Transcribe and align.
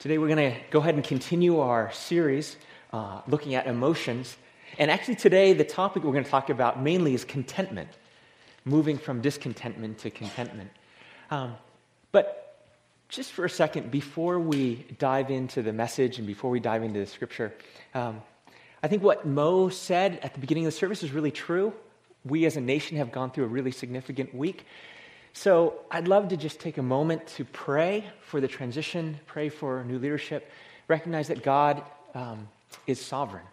Today, 0.00 0.16
we're 0.16 0.34
going 0.34 0.54
to 0.54 0.58
go 0.70 0.78
ahead 0.78 0.94
and 0.94 1.04
continue 1.04 1.60
our 1.60 1.92
series 1.92 2.56
uh, 2.90 3.20
looking 3.28 3.54
at 3.54 3.66
emotions. 3.66 4.38
And 4.78 4.90
actually, 4.90 5.16
today, 5.16 5.52
the 5.52 5.62
topic 5.62 6.04
we're 6.04 6.12
going 6.12 6.24
to 6.24 6.30
talk 6.30 6.48
about 6.48 6.82
mainly 6.82 7.12
is 7.12 7.22
contentment, 7.22 7.90
moving 8.64 8.96
from 8.96 9.20
discontentment 9.20 9.98
to 9.98 10.08
contentment. 10.08 10.70
Um, 11.30 11.54
but 12.12 12.64
just 13.10 13.32
for 13.32 13.44
a 13.44 13.50
second, 13.50 13.90
before 13.90 14.40
we 14.40 14.86
dive 14.98 15.30
into 15.30 15.60
the 15.60 15.74
message 15.74 16.16
and 16.16 16.26
before 16.26 16.50
we 16.50 16.60
dive 16.60 16.82
into 16.82 17.00
the 17.00 17.06
scripture, 17.06 17.52
um, 17.92 18.22
I 18.82 18.88
think 18.88 19.02
what 19.02 19.26
Mo 19.26 19.68
said 19.68 20.18
at 20.22 20.32
the 20.32 20.40
beginning 20.40 20.64
of 20.64 20.72
the 20.72 20.78
service 20.78 21.02
is 21.02 21.12
really 21.12 21.30
true. 21.30 21.74
We 22.24 22.46
as 22.46 22.56
a 22.56 22.62
nation 22.62 22.96
have 22.96 23.12
gone 23.12 23.32
through 23.32 23.44
a 23.44 23.48
really 23.48 23.70
significant 23.70 24.34
week. 24.34 24.64
So 25.32 25.80
I'd 25.90 26.08
love 26.08 26.28
to 26.28 26.36
just 26.36 26.60
take 26.60 26.78
a 26.78 26.82
moment 26.82 27.26
to 27.28 27.44
pray 27.44 28.04
for 28.20 28.40
the 28.40 28.48
transition, 28.48 29.18
pray 29.26 29.48
for 29.48 29.84
new 29.84 29.98
leadership, 29.98 30.50
recognize 30.88 31.28
that 31.28 31.42
God 31.42 31.82
um, 32.14 32.48
is 32.86 33.00
sovereign 33.00 33.44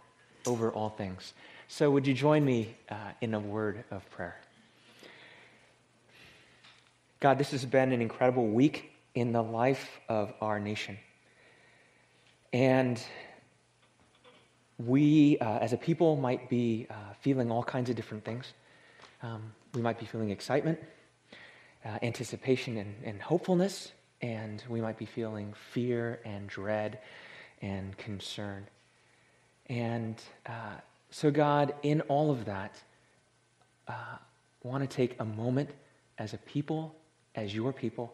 over 0.46 0.72
all 0.72 0.90
things. 0.90 1.34
So 1.68 1.92
would 1.92 2.08
you 2.08 2.14
join 2.14 2.44
me 2.44 2.76
uh, 2.90 2.96
in 3.22 3.34
a 3.34 3.40
word 3.40 3.84
of 3.92 4.10
prayer? 4.10 4.40
God, 7.20 7.38
this 7.38 7.52
has 7.52 7.66
been 7.66 7.92
an 7.92 8.02
incredible 8.02 8.48
week 8.48 8.92
in 9.14 9.32
the 9.32 9.42
life 9.42 10.00
of 10.10 10.34
our 10.42 10.60
nation. 10.60 10.98
And 12.54 13.02
we, 14.78 15.38
uh, 15.40 15.58
as 15.58 15.74
a 15.74 15.78
people, 15.78 16.16
might 16.16 16.50
be 16.50 16.88
uh, 16.90 16.94
feeling 17.22 17.52
all 17.52 17.64
kinds 17.64 17.90
of 17.90 17.96
different 17.96 18.24
things. 18.24 18.54
Um, 19.22 19.54
we 19.74 19.82
might 19.82 20.00
be 20.00 20.06
feeling 20.06 20.30
excitement 20.30 20.80
uh, 21.88 21.98
anticipation 22.02 22.78
and, 22.78 22.94
and 23.04 23.22
hopefulness, 23.22 23.92
and 24.22 24.64
we 24.68 24.82
might 24.82 24.98
be 24.98 25.06
feeling 25.06 25.54
fear 25.72 26.20
and 26.26 26.48
dread 26.48 27.00
and 27.62 27.98
concern. 27.98 28.68
And 29.68 30.22
uh, 30.46 30.76
so, 31.12 31.32
God, 31.32 31.74
in 31.84 32.02
all 32.02 32.32
of 32.32 32.46
that, 32.46 32.76
uh, 33.88 34.18
want 34.64 34.90
to 34.90 34.96
take 34.96 35.16
a 35.20 35.26
moment 35.26 35.70
as 36.18 36.34
a 36.34 36.38
people, 36.40 36.96
as 37.36 37.56
your 37.56 37.72
people, 37.72 38.14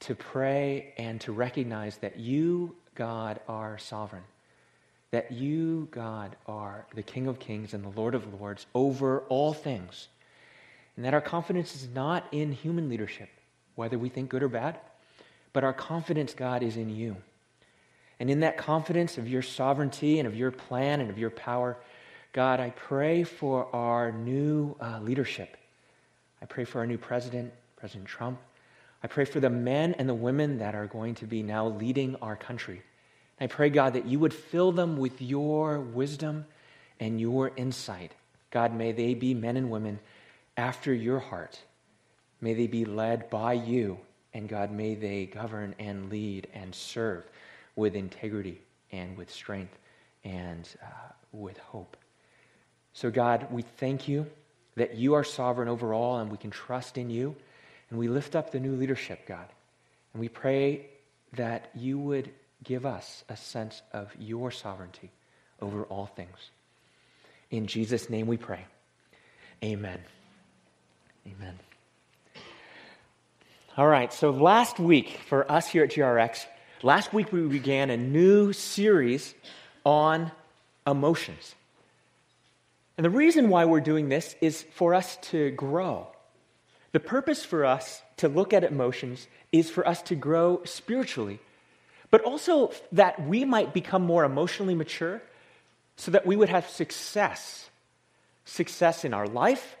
to 0.00 0.14
pray 0.14 0.92
and 0.98 1.20
to 1.20 1.32
recognize 1.32 1.98
that 1.98 2.18
you, 2.18 2.74
God, 2.94 3.40
are 3.48 3.78
sovereign. 3.78 4.24
That 5.12 5.30
you, 5.30 5.88
God, 5.92 6.36
are 6.46 6.86
the 6.94 7.02
King 7.02 7.28
of 7.28 7.38
kings 7.38 7.72
and 7.72 7.84
the 7.84 8.00
Lord 8.00 8.14
of 8.14 8.40
lords 8.40 8.66
over 8.74 9.20
all 9.28 9.52
things 9.52 10.08
and 10.96 11.04
that 11.04 11.14
our 11.14 11.20
confidence 11.20 11.74
is 11.74 11.88
not 11.94 12.26
in 12.32 12.52
human 12.52 12.88
leadership, 12.88 13.28
whether 13.74 13.98
we 13.98 14.08
think 14.08 14.30
good 14.30 14.42
or 14.42 14.48
bad, 14.48 14.78
but 15.52 15.64
our 15.64 15.72
confidence, 15.72 16.34
God, 16.34 16.62
is 16.62 16.76
in 16.76 16.88
you. 16.88 17.16
And 18.18 18.30
in 18.30 18.40
that 18.40 18.56
confidence 18.56 19.18
of 19.18 19.28
your 19.28 19.42
sovereignty 19.42 20.18
and 20.18 20.26
of 20.26 20.34
your 20.34 20.50
plan 20.50 21.00
and 21.00 21.10
of 21.10 21.18
your 21.18 21.30
power, 21.30 21.76
God, 22.32 22.60
I 22.60 22.70
pray 22.70 23.24
for 23.24 23.74
our 23.74 24.10
new 24.10 24.74
uh, 24.80 25.00
leadership. 25.00 25.56
I 26.40 26.46
pray 26.46 26.64
for 26.64 26.80
our 26.80 26.86
new 26.86 26.98
president, 26.98 27.52
President 27.76 28.06
Trump. 28.06 28.38
I 29.02 29.06
pray 29.06 29.24
for 29.24 29.40
the 29.40 29.50
men 29.50 29.94
and 29.94 30.08
the 30.08 30.14
women 30.14 30.58
that 30.58 30.74
are 30.74 30.86
going 30.86 31.14
to 31.16 31.26
be 31.26 31.42
now 31.42 31.68
leading 31.68 32.16
our 32.16 32.36
country. 32.36 32.82
I 33.40 33.46
pray, 33.46 33.68
God, 33.68 33.92
that 33.92 34.06
you 34.06 34.18
would 34.18 34.32
fill 34.32 34.72
them 34.72 34.96
with 34.96 35.20
your 35.20 35.80
wisdom 35.80 36.46
and 36.98 37.20
your 37.20 37.52
insight. 37.56 38.12
God, 38.50 38.74
may 38.74 38.92
they 38.92 39.12
be 39.14 39.34
men 39.34 39.56
and 39.58 39.70
women 39.70 39.98
after 40.56 40.92
your 40.92 41.18
heart. 41.18 41.58
May 42.40 42.54
they 42.54 42.66
be 42.66 42.84
led 42.84 43.30
by 43.30 43.54
you, 43.54 43.98
and 44.34 44.48
God, 44.48 44.70
may 44.70 44.94
they 44.94 45.26
govern 45.26 45.74
and 45.78 46.10
lead 46.10 46.48
and 46.54 46.74
serve 46.74 47.24
with 47.74 47.94
integrity 47.94 48.60
and 48.92 49.16
with 49.16 49.30
strength 49.30 49.78
and 50.24 50.68
uh, 50.82 51.12
with 51.32 51.58
hope. 51.58 51.96
So, 52.92 53.10
God, 53.10 53.48
we 53.50 53.62
thank 53.62 54.08
you 54.08 54.26
that 54.76 54.96
you 54.96 55.14
are 55.14 55.24
sovereign 55.24 55.68
over 55.68 55.92
all 55.92 56.18
and 56.18 56.30
we 56.30 56.36
can 56.38 56.50
trust 56.50 56.98
in 56.98 57.10
you. 57.10 57.34
And 57.90 57.98
we 57.98 58.08
lift 58.08 58.34
up 58.34 58.50
the 58.50 58.60
new 58.60 58.74
leadership, 58.74 59.26
God. 59.26 59.46
And 60.12 60.20
we 60.20 60.28
pray 60.28 60.86
that 61.34 61.70
you 61.74 61.98
would 61.98 62.30
give 62.64 62.86
us 62.86 63.24
a 63.28 63.36
sense 63.36 63.82
of 63.92 64.10
your 64.18 64.50
sovereignty 64.50 65.10
over 65.60 65.84
all 65.84 66.06
things. 66.06 66.50
In 67.50 67.66
Jesus' 67.66 68.10
name 68.10 68.26
we 68.26 68.36
pray. 68.36 68.64
Amen. 69.62 70.00
Amen. 71.26 71.58
All 73.76 73.88
right, 73.88 74.12
so 74.12 74.30
last 74.30 74.78
week 74.78 75.18
for 75.28 75.50
us 75.50 75.66
here 75.66 75.82
at 75.82 75.90
GRX, 75.90 76.46
last 76.82 77.12
week 77.12 77.32
we 77.32 77.42
began 77.42 77.90
a 77.90 77.96
new 77.96 78.52
series 78.52 79.34
on 79.84 80.30
emotions. 80.86 81.56
And 82.96 83.04
the 83.04 83.10
reason 83.10 83.48
why 83.48 83.64
we're 83.64 83.80
doing 83.80 84.08
this 84.08 84.36
is 84.40 84.64
for 84.74 84.94
us 84.94 85.16
to 85.22 85.50
grow. 85.50 86.06
The 86.92 87.00
purpose 87.00 87.44
for 87.44 87.64
us 87.64 88.02
to 88.18 88.28
look 88.28 88.52
at 88.52 88.62
emotions 88.62 89.26
is 89.50 89.68
for 89.68 89.86
us 89.86 90.02
to 90.02 90.14
grow 90.14 90.62
spiritually, 90.64 91.40
but 92.10 92.22
also 92.22 92.72
that 92.92 93.26
we 93.26 93.44
might 93.44 93.74
become 93.74 94.02
more 94.02 94.24
emotionally 94.24 94.74
mature 94.74 95.20
so 95.96 96.12
that 96.12 96.24
we 96.24 96.36
would 96.36 96.48
have 96.48 96.68
success 96.68 97.68
success 98.44 99.04
in 99.04 99.12
our 99.12 99.26
life, 99.26 99.76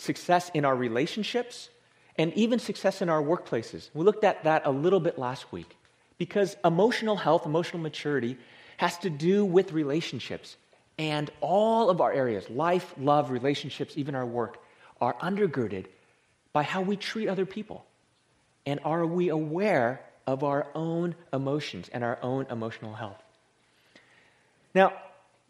success 0.00 0.50
in 0.54 0.64
our 0.64 0.74
relationships, 0.74 1.68
and 2.16 2.32
even 2.34 2.58
success 2.58 3.02
in 3.02 3.08
our 3.08 3.22
workplaces. 3.22 3.88
We 3.94 4.04
looked 4.04 4.24
at 4.24 4.44
that 4.44 4.62
a 4.66 4.70
little 4.70 5.00
bit 5.00 5.18
last 5.18 5.52
week 5.52 5.76
because 6.18 6.56
emotional 6.64 7.16
health, 7.16 7.46
emotional 7.46 7.82
maturity, 7.82 8.36
has 8.76 8.98
to 8.98 9.10
do 9.10 9.44
with 9.44 9.72
relationships. 9.72 10.56
And 10.98 11.30
all 11.40 11.88
of 11.88 12.00
our 12.00 12.12
areas 12.12 12.48
life, 12.50 12.94
love, 12.98 13.30
relationships, 13.30 13.94
even 13.96 14.14
our 14.14 14.26
work 14.26 14.58
are 15.00 15.14
undergirded 15.14 15.86
by 16.52 16.62
how 16.62 16.82
we 16.82 16.96
treat 16.96 17.28
other 17.28 17.46
people. 17.46 17.86
And 18.66 18.80
are 18.84 19.06
we 19.06 19.28
aware 19.28 20.04
of 20.26 20.44
our 20.44 20.66
own 20.74 21.14
emotions 21.32 21.88
and 21.92 22.04
our 22.04 22.18
own 22.22 22.46
emotional 22.50 22.92
health? 22.94 23.22
Now, 24.74 24.92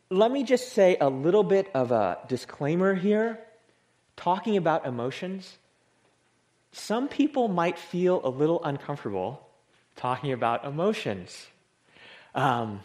let 0.08 0.30
me 0.30 0.44
just 0.44 0.72
say 0.72 0.96
a 1.00 1.08
little 1.08 1.42
bit 1.42 1.70
of 1.74 1.90
a 1.90 2.18
disclaimer 2.28 2.94
here 2.94 3.38
talking 4.20 4.58
about 4.58 4.86
emotions, 4.86 5.56
some 6.72 7.08
people 7.08 7.48
might 7.48 7.78
feel 7.78 8.20
a 8.22 8.28
little 8.28 8.62
uncomfortable 8.62 9.46
talking 9.96 10.32
about 10.32 10.64
emotions. 10.66 11.46
Um, 12.34 12.80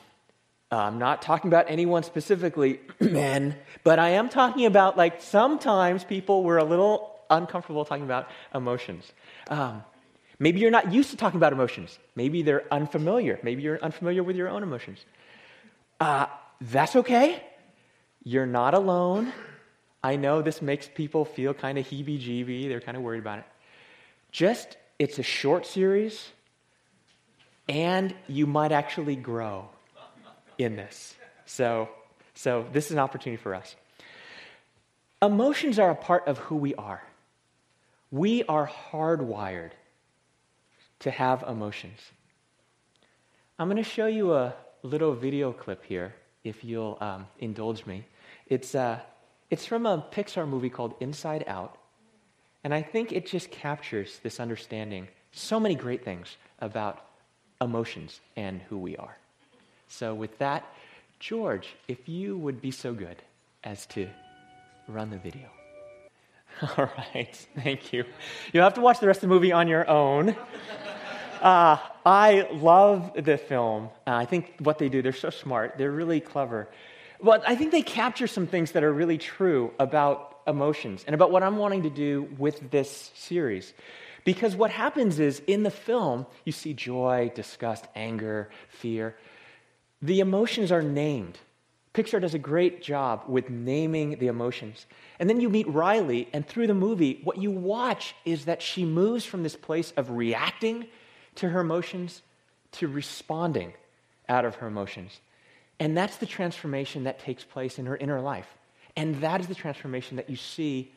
I'm 0.71 0.97
not 0.97 1.21
talking 1.21 1.49
about 1.49 1.65
anyone 1.69 2.03
specifically, 2.03 2.79
men, 2.99 3.55
but 3.83 3.99
I 3.99 4.09
am 4.11 4.29
talking 4.29 4.65
about 4.65 4.97
like 4.97 5.21
sometimes 5.21 6.05
people 6.05 6.43
were 6.43 6.57
a 6.57 6.63
little 6.63 7.19
uncomfortable 7.29 7.83
talking 7.83 8.05
about 8.05 8.29
emotions. 8.53 9.11
Um, 9.49 9.83
maybe 10.39 10.61
you're 10.61 10.71
not 10.71 10.93
used 10.93 11.11
to 11.11 11.17
talking 11.17 11.37
about 11.37 11.51
emotions. 11.51 11.99
Maybe 12.15 12.43
they're 12.43 12.63
unfamiliar. 12.71 13.39
Maybe 13.43 13.61
you're 13.61 13.79
unfamiliar 13.81 14.23
with 14.23 14.37
your 14.37 14.47
own 14.47 14.63
emotions. 14.63 15.05
Uh, 15.99 16.27
that's 16.61 16.95
okay. 16.95 17.43
You're 18.23 18.47
not 18.47 18.73
alone. 18.73 19.33
I 20.05 20.17
know 20.17 20.43
this 20.43 20.61
makes 20.61 20.87
people 20.87 21.25
feel 21.25 21.55
kind 21.55 21.79
of 21.79 21.85
heebie 21.87 22.21
jeebie. 22.21 22.69
They're 22.69 22.79
kind 22.79 22.95
of 22.95 23.01
worried 23.01 23.21
about 23.21 23.39
it. 23.39 23.45
Just, 24.31 24.77
it's 24.99 25.17
a 25.17 25.23
short 25.23 25.65
series, 25.65 26.29
and 27.67 28.13
you 28.27 28.45
might 28.45 28.71
actually 28.71 29.15
grow 29.15 29.67
in 30.59 30.75
this. 30.75 31.15
So, 31.47 31.89
so 32.35 32.67
this 32.71 32.85
is 32.85 32.91
an 32.91 32.99
opportunity 32.99 33.41
for 33.41 33.55
us. 33.55 33.75
Emotions 35.23 35.79
are 35.79 35.89
a 35.89 35.95
part 35.95 36.27
of 36.27 36.37
who 36.37 36.57
we 36.57 36.75
are. 36.75 37.01
We 38.11 38.43
are 38.43 38.69
hardwired 38.91 39.71
to 40.99 41.09
have 41.09 41.43
emotions. 41.47 41.99
I'm 43.57 43.67
going 43.69 43.83
to 43.83 43.89
show 43.89 44.05
you 44.05 44.35
a 44.35 44.53
little 44.83 45.15
video 45.15 45.51
clip 45.51 45.83
here, 45.83 46.13
if 46.43 46.63
you'll 46.63 46.99
um, 47.01 47.25
indulge 47.39 47.87
me. 47.87 48.05
It's, 48.47 48.75
uh, 48.75 48.99
it's 49.49 49.65
from 49.65 49.85
a 49.85 50.05
Pixar 50.11 50.47
movie 50.47 50.69
called 50.69 50.95
Inside 50.99 51.43
Out. 51.47 51.77
And 52.63 52.73
I 52.73 52.81
think 52.81 53.11
it 53.11 53.27
just 53.27 53.51
captures 53.51 54.19
this 54.23 54.39
understanding, 54.39 55.07
so 55.31 55.59
many 55.59 55.75
great 55.75 56.03
things 56.03 56.35
about 56.59 57.05
emotions 57.61 58.19
and 58.35 58.61
who 58.69 58.77
we 58.77 58.97
are. 58.97 59.17
So, 59.87 60.15
with 60.15 60.37
that, 60.39 60.65
George, 61.19 61.75
if 61.87 62.09
you 62.09 62.37
would 62.37 62.61
be 62.61 62.71
so 62.71 62.93
good 62.93 63.21
as 63.63 63.85
to 63.87 64.07
run 64.87 65.09
the 65.09 65.17
video. 65.17 65.47
All 66.77 66.89
right, 67.13 67.47
thank 67.55 67.93
you. 67.93 68.03
You'll 68.51 68.63
have 68.63 68.73
to 68.75 68.81
watch 68.81 68.99
the 68.99 69.07
rest 69.07 69.17
of 69.17 69.29
the 69.29 69.33
movie 69.33 69.51
on 69.51 69.67
your 69.67 69.89
own. 69.89 70.35
Uh, 71.41 71.77
I 72.03 72.47
love 72.53 73.11
the 73.13 73.37
film. 73.37 73.89
Uh, 74.07 74.15
I 74.15 74.25
think 74.25 74.55
what 74.59 74.79
they 74.79 74.89
do, 74.89 75.03
they're 75.03 75.13
so 75.13 75.29
smart. 75.29 75.75
They're 75.77 75.91
really 75.91 76.19
clever. 76.19 76.69
But 77.21 77.47
I 77.47 77.55
think 77.55 77.71
they 77.71 77.81
capture 77.81 78.27
some 78.27 78.47
things 78.47 78.73
that 78.73 78.83
are 78.83 78.93
really 78.93 79.17
true 79.17 79.71
about 79.79 80.39
emotions 80.47 81.03
and 81.05 81.13
about 81.13 81.31
what 81.31 81.43
I'm 81.43 81.57
wanting 81.57 81.83
to 81.83 81.89
do 81.89 82.27
with 82.37 82.71
this 82.71 83.11
series. 83.15 83.73
Because 84.23 84.55
what 84.55 84.71
happens 84.71 85.19
is 85.19 85.41
in 85.47 85.63
the 85.63 85.71
film, 85.71 86.25
you 86.45 86.51
see 86.51 86.73
joy, 86.73 87.31
disgust, 87.35 87.85
anger, 87.95 88.49
fear. 88.69 89.15
The 90.01 90.19
emotions 90.19 90.71
are 90.71 90.81
named. 90.81 91.39
Pixar 91.93 92.19
does 92.19 92.33
a 92.33 92.39
great 92.39 92.81
job 92.81 93.23
with 93.27 93.49
naming 93.49 94.17
the 94.19 94.27
emotions. 94.27 94.85
And 95.19 95.29
then 95.29 95.39
you 95.39 95.49
meet 95.49 95.67
Riley, 95.69 96.27
and 96.33 96.45
through 96.45 96.67
the 96.67 96.73
movie, 96.73 97.21
what 97.23 97.37
you 97.37 97.51
watch 97.51 98.15
is 98.25 98.45
that 98.45 98.61
she 98.61 98.83
moves 98.83 99.23
from 99.23 99.43
this 99.43 99.55
place 99.55 99.93
of 99.95 100.11
reacting 100.11 100.87
to 101.35 101.49
her 101.49 101.61
emotions 101.61 102.21
to 102.73 102.87
responding 102.87 103.73
out 104.27 104.43
of 104.43 104.55
her 104.55 104.67
emotions. 104.67 105.21
And 105.79 105.97
that's 105.97 106.17
the 106.17 106.25
transformation 106.25 107.03
that 107.03 107.19
takes 107.19 107.43
place 107.43 107.79
in 107.79 107.85
her 107.85 107.97
inner 107.97 108.21
life. 108.21 108.47
And 108.95 109.21
that 109.21 109.41
is 109.41 109.47
the 109.47 109.55
transformation 109.55 110.17
that 110.17 110.29
you 110.29 110.37
see 110.37 110.91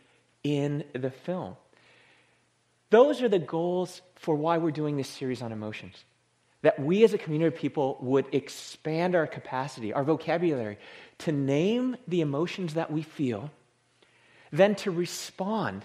in 0.45 0.85
the 0.93 1.11
film. 1.11 1.57
Those 2.91 3.21
are 3.23 3.29
the 3.29 3.39
goals 3.39 4.01
for 4.15 4.35
why 4.35 4.59
we're 4.59 4.71
doing 4.71 4.97
this 4.97 5.09
series 5.09 5.43
on 5.43 5.53
emotions. 5.53 6.05
That 6.63 6.81
we 6.81 7.05
as 7.05 7.13
a 7.13 7.19
community 7.19 7.55
of 7.55 7.61
people 7.61 7.99
would 8.01 8.27
expand 8.33 9.15
our 9.15 9.27
capacity, 9.27 9.93
our 9.93 10.05
vocabulary, 10.05 10.79
to 11.19 11.33
name 11.33 11.97
the 12.07 12.21
emotions 12.21 12.75
that 12.75 12.91
we 12.91 13.03
feel, 13.03 13.51
then 14.51 14.75
to 14.77 14.91
respond 14.91 15.85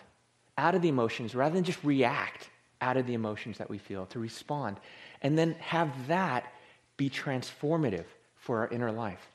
out 0.58 0.76
of 0.76 0.82
the 0.82 0.90
emotions 0.90 1.36
rather 1.36 1.56
than 1.56 1.64
just 1.64 1.84
react 1.84 2.50
out 2.80 2.98
of 2.98 3.08
the 3.08 3.14
emotions 3.14 3.58
that 3.58 3.70
we 3.70 3.78
feel, 3.78 4.06
to 4.08 4.20
respond, 4.20 4.78
and 5.22 5.38
then 5.38 5.54
have 5.60 6.08
that 6.08 6.52
be 6.98 7.10
transformative 7.10 8.06
for 8.44 8.60
our 8.60 8.68
inner 8.68 8.92
life. 8.92 9.26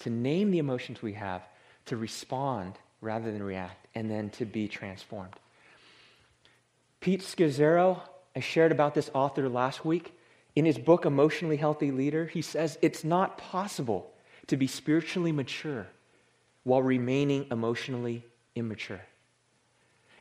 To 0.00 0.10
name 0.10 0.52
the 0.52 0.58
emotions 0.58 1.02
we 1.02 1.14
have, 1.14 1.42
to 1.86 1.96
respond 1.96 2.74
rather 3.00 3.32
than 3.32 3.42
react, 3.42 3.88
and 3.94 4.08
then 4.08 4.30
to 4.30 4.44
be 4.44 4.68
transformed. 4.68 5.34
Pete 7.00 7.22
Scazzero, 7.22 8.00
I 8.36 8.40
shared 8.40 8.70
about 8.70 8.94
this 8.94 9.10
author 9.12 9.48
last 9.48 9.84
week. 9.84 10.16
In 10.54 10.64
his 10.64 10.78
book, 10.78 11.04
Emotionally 11.04 11.56
Healthy 11.56 11.90
Leader, 11.90 12.26
he 12.26 12.40
says 12.40 12.78
it's 12.80 13.02
not 13.02 13.36
possible 13.36 14.12
to 14.46 14.56
be 14.56 14.68
spiritually 14.68 15.32
mature 15.32 15.88
while 16.62 16.82
remaining 16.82 17.48
emotionally 17.50 18.24
immature. 18.54 19.00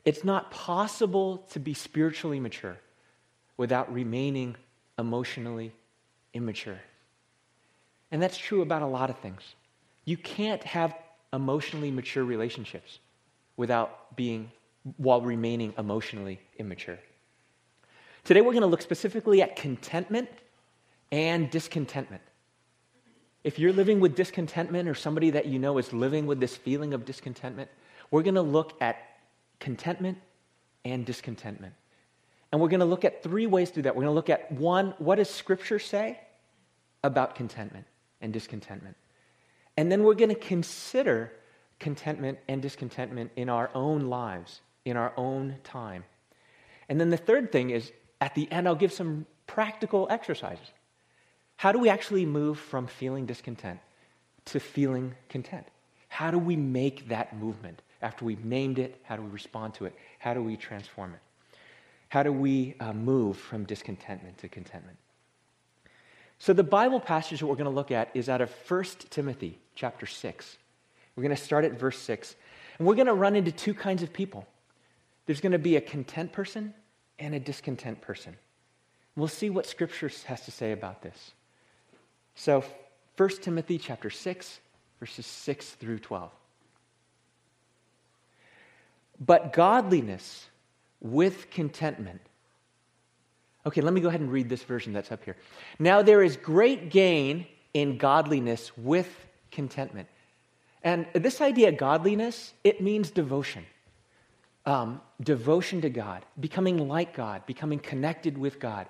It's 0.03 0.23
not 0.23 0.49
possible 0.49 1.45
to 1.51 1.59
be 1.59 1.75
spiritually 1.75 2.39
mature 2.39 2.77
without 3.55 3.93
remaining 3.93 4.55
emotionally 4.97 5.73
immature. 6.33 6.79
And 8.11 8.21
that's 8.21 8.37
true 8.37 8.61
about 8.61 8.81
a 8.81 8.87
lot 8.87 9.09
of 9.09 9.17
things. 9.19 9.41
You 10.05 10.17
can't 10.17 10.63
have 10.63 10.93
emotionally 11.33 11.91
mature 11.91 12.23
relationships 12.23 12.99
without 13.55 14.15
being 14.15 14.51
while 14.97 15.21
remaining 15.21 15.73
emotionally 15.77 16.39
immature. 16.57 16.99
Today, 18.23 18.41
we're 18.41 18.51
going 18.51 18.61
to 18.61 18.67
look 18.67 18.81
specifically 18.81 19.41
at 19.41 19.55
contentment 19.55 20.29
and 21.11 21.49
discontentment. 21.49 22.21
If 23.43 23.57
you're 23.57 23.73
living 23.73 23.99
with 23.99 24.15
discontentment 24.15 24.87
or 24.87 24.93
somebody 24.93 25.31
that 25.31 25.45
you 25.47 25.57
know 25.57 25.77
is 25.77 25.93
living 25.93 26.27
with 26.27 26.39
this 26.39 26.55
feeling 26.55 26.93
of 26.93 27.05
discontentment, 27.05 27.69
we're 28.11 28.21
going 28.21 28.35
to 28.35 28.41
look 28.41 28.79
at 28.81 28.97
contentment 29.59 30.17
and 30.85 31.05
discontentment. 31.05 31.73
And 32.51 32.59
we're 32.59 32.67
going 32.67 32.81
to 32.81 32.85
look 32.85 33.05
at 33.05 33.23
three 33.23 33.47
ways 33.47 33.69
to 33.69 33.75
do 33.75 33.81
that. 33.83 33.95
We're 33.95 34.03
going 34.03 34.11
to 34.11 34.15
look 34.15 34.29
at 34.29 34.51
one, 34.51 34.93
what 34.97 35.15
does 35.15 35.29
Scripture 35.29 35.79
say 35.79 36.19
about 37.03 37.35
contentment 37.35 37.85
and 38.21 38.31
discontentment? 38.31 38.95
And 39.77 39.91
then 39.91 40.03
we're 40.03 40.15
going 40.15 40.29
to 40.29 40.35
consider 40.35 41.31
contentment 41.79 42.39
and 42.47 42.61
discontentment 42.61 43.31
in 43.35 43.49
our 43.49 43.69
own 43.73 44.01
lives 44.01 44.61
in 44.85 44.97
our 44.97 45.13
own 45.17 45.57
time. 45.63 46.03
And 46.89 46.99
then 46.99 47.09
the 47.09 47.17
third 47.17 47.51
thing 47.51 47.69
is 47.69 47.91
at 48.19 48.35
the 48.35 48.51
end, 48.51 48.67
I'll 48.67 48.75
give 48.75 48.93
some 48.93 49.25
practical 49.47 50.07
exercises. 50.09 50.67
How 51.57 51.71
do 51.71 51.79
we 51.79 51.89
actually 51.89 52.25
move 52.25 52.59
from 52.59 52.87
feeling 52.87 53.25
discontent 53.25 53.79
to 54.45 54.59
feeling 54.59 55.15
content? 55.29 55.67
How 56.07 56.31
do 56.31 56.37
we 56.37 56.55
make 56.55 57.09
that 57.09 57.37
movement? 57.37 57.81
After 58.01 58.25
we've 58.25 58.43
named 58.43 58.79
it, 58.79 58.99
how 59.03 59.15
do 59.15 59.21
we 59.21 59.29
respond 59.29 59.75
to 59.75 59.85
it? 59.85 59.95
How 60.17 60.33
do 60.33 60.41
we 60.41 60.57
transform 60.57 61.13
it? 61.13 61.19
How 62.09 62.23
do 62.23 62.33
we 62.33 62.75
uh, 62.79 62.93
move 62.93 63.37
from 63.37 63.63
discontentment 63.63 64.39
to 64.39 64.49
contentment? 64.49 64.97
So 66.41 66.53
the 66.53 66.63
Bible 66.63 66.99
passage 66.99 67.39
that 67.39 67.45
we're 67.45 67.53
going 67.53 67.65
to 67.65 67.69
look 67.69 67.91
at 67.91 68.09
is 68.15 68.27
out 68.27 68.41
of 68.41 68.51
1 68.67 68.83
Timothy 69.11 69.59
chapter 69.75 70.07
6. 70.07 70.57
We're 71.15 71.21
going 71.21 71.35
to 71.35 71.39
start 71.39 71.65
at 71.65 71.79
verse 71.79 71.99
6. 71.99 72.35
And 72.79 72.87
we're 72.87 72.95
going 72.95 73.05
to 73.05 73.13
run 73.13 73.35
into 73.35 73.51
two 73.51 73.75
kinds 73.75 74.01
of 74.01 74.11
people. 74.11 74.47
There's 75.27 75.39
going 75.39 75.51
to 75.51 75.59
be 75.59 75.75
a 75.75 75.81
content 75.81 76.31
person 76.31 76.73
and 77.19 77.35
a 77.35 77.39
discontent 77.39 78.01
person. 78.01 78.35
We'll 79.15 79.27
see 79.27 79.51
what 79.51 79.67
Scripture 79.67 80.09
has 80.25 80.43
to 80.45 80.51
say 80.51 80.71
about 80.71 81.03
this. 81.03 81.33
So, 82.33 82.63
1 83.17 83.29
Timothy 83.43 83.77
chapter 83.77 84.09
6, 84.09 84.59
verses 84.99 85.27
6 85.27 85.69
through 85.73 85.99
12. 85.99 86.31
But 89.23 89.53
godliness 89.53 90.47
with 91.01 91.51
contentment. 91.51 92.21
Okay, 93.65 93.81
let 93.81 93.93
me 93.93 94.01
go 94.01 94.07
ahead 94.07 94.21
and 94.21 94.31
read 94.31 94.49
this 94.49 94.63
version 94.63 94.93
that's 94.93 95.11
up 95.11 95.23
here. 95.23 95.37
Now, 95.77 96.01
there 96.01 96.23
is 96.23 96.35
great 96.37 96.89
gain 96.89 97.45
in 97.73 97.97
godliness 97.97 98.71
with 98.77 99.27
contentment. 99.51 100.07
And 100.83 101.05
this 101.13 101.41
idea, 101.41 101.71
godliness, 101.71 102.53
it 102.63 102.81
means 102.81 103.11
devotion 103.11 103.65
um, 104.65 105.01
devotion 105.21 105.81
to 105.81 105.89
God, 105.89 106.25
becoming 106.39 106.87
like 106.87 107.15
God, 107.15 107.45
becoming 107.45 107.79
connected 107.79 108.37
with 108.37 108.59
God. 108.59 108.87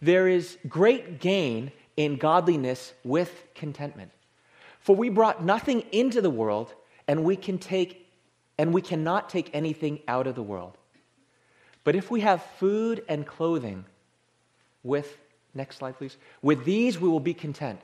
There 0.00 0.28
is 0.28 0.56
great 0.68 1.20
gain 1.20 1.72
in 1.96 2.16
godliness 2.16 2.94
with 3.04 3.44
contentment. 3.54 4.12
For 4.78 4.96
we 4.96 5.10
brought 5.10 5.44
nothing 5.44 5.80
into 5.92 6.22
the 6.22 6.30
world, 6.30 6.74
and 7.06 7.24
we 7.24 7.36
can 7.36 7.58
take 7.58 8.06
and 8.56 8.74
we 8.74 8.82
cannot 8.82 9.30
take 9.30 9.48
anything 9.54 10.00
out 10.06 10.26
of 10.26 10.34
the 10.34 10.42
world. 10.42 10.76
But 11.82 11.96
if 11.96 12.10
we 12.10 12.20
have 12.20 12.42
food 12.58 13.02
and 13.08 13.26
clothing 13.26 13.86
with 14.82 15.18
next 15.54 15.76
slide 15.78 15.96
please, 15.98 16.16
with 16.42 16.64
these 16.64 17.00
we 17.00 17.08
will 17.08 17.20
be 17.20 17.34
content. 17.34 17.80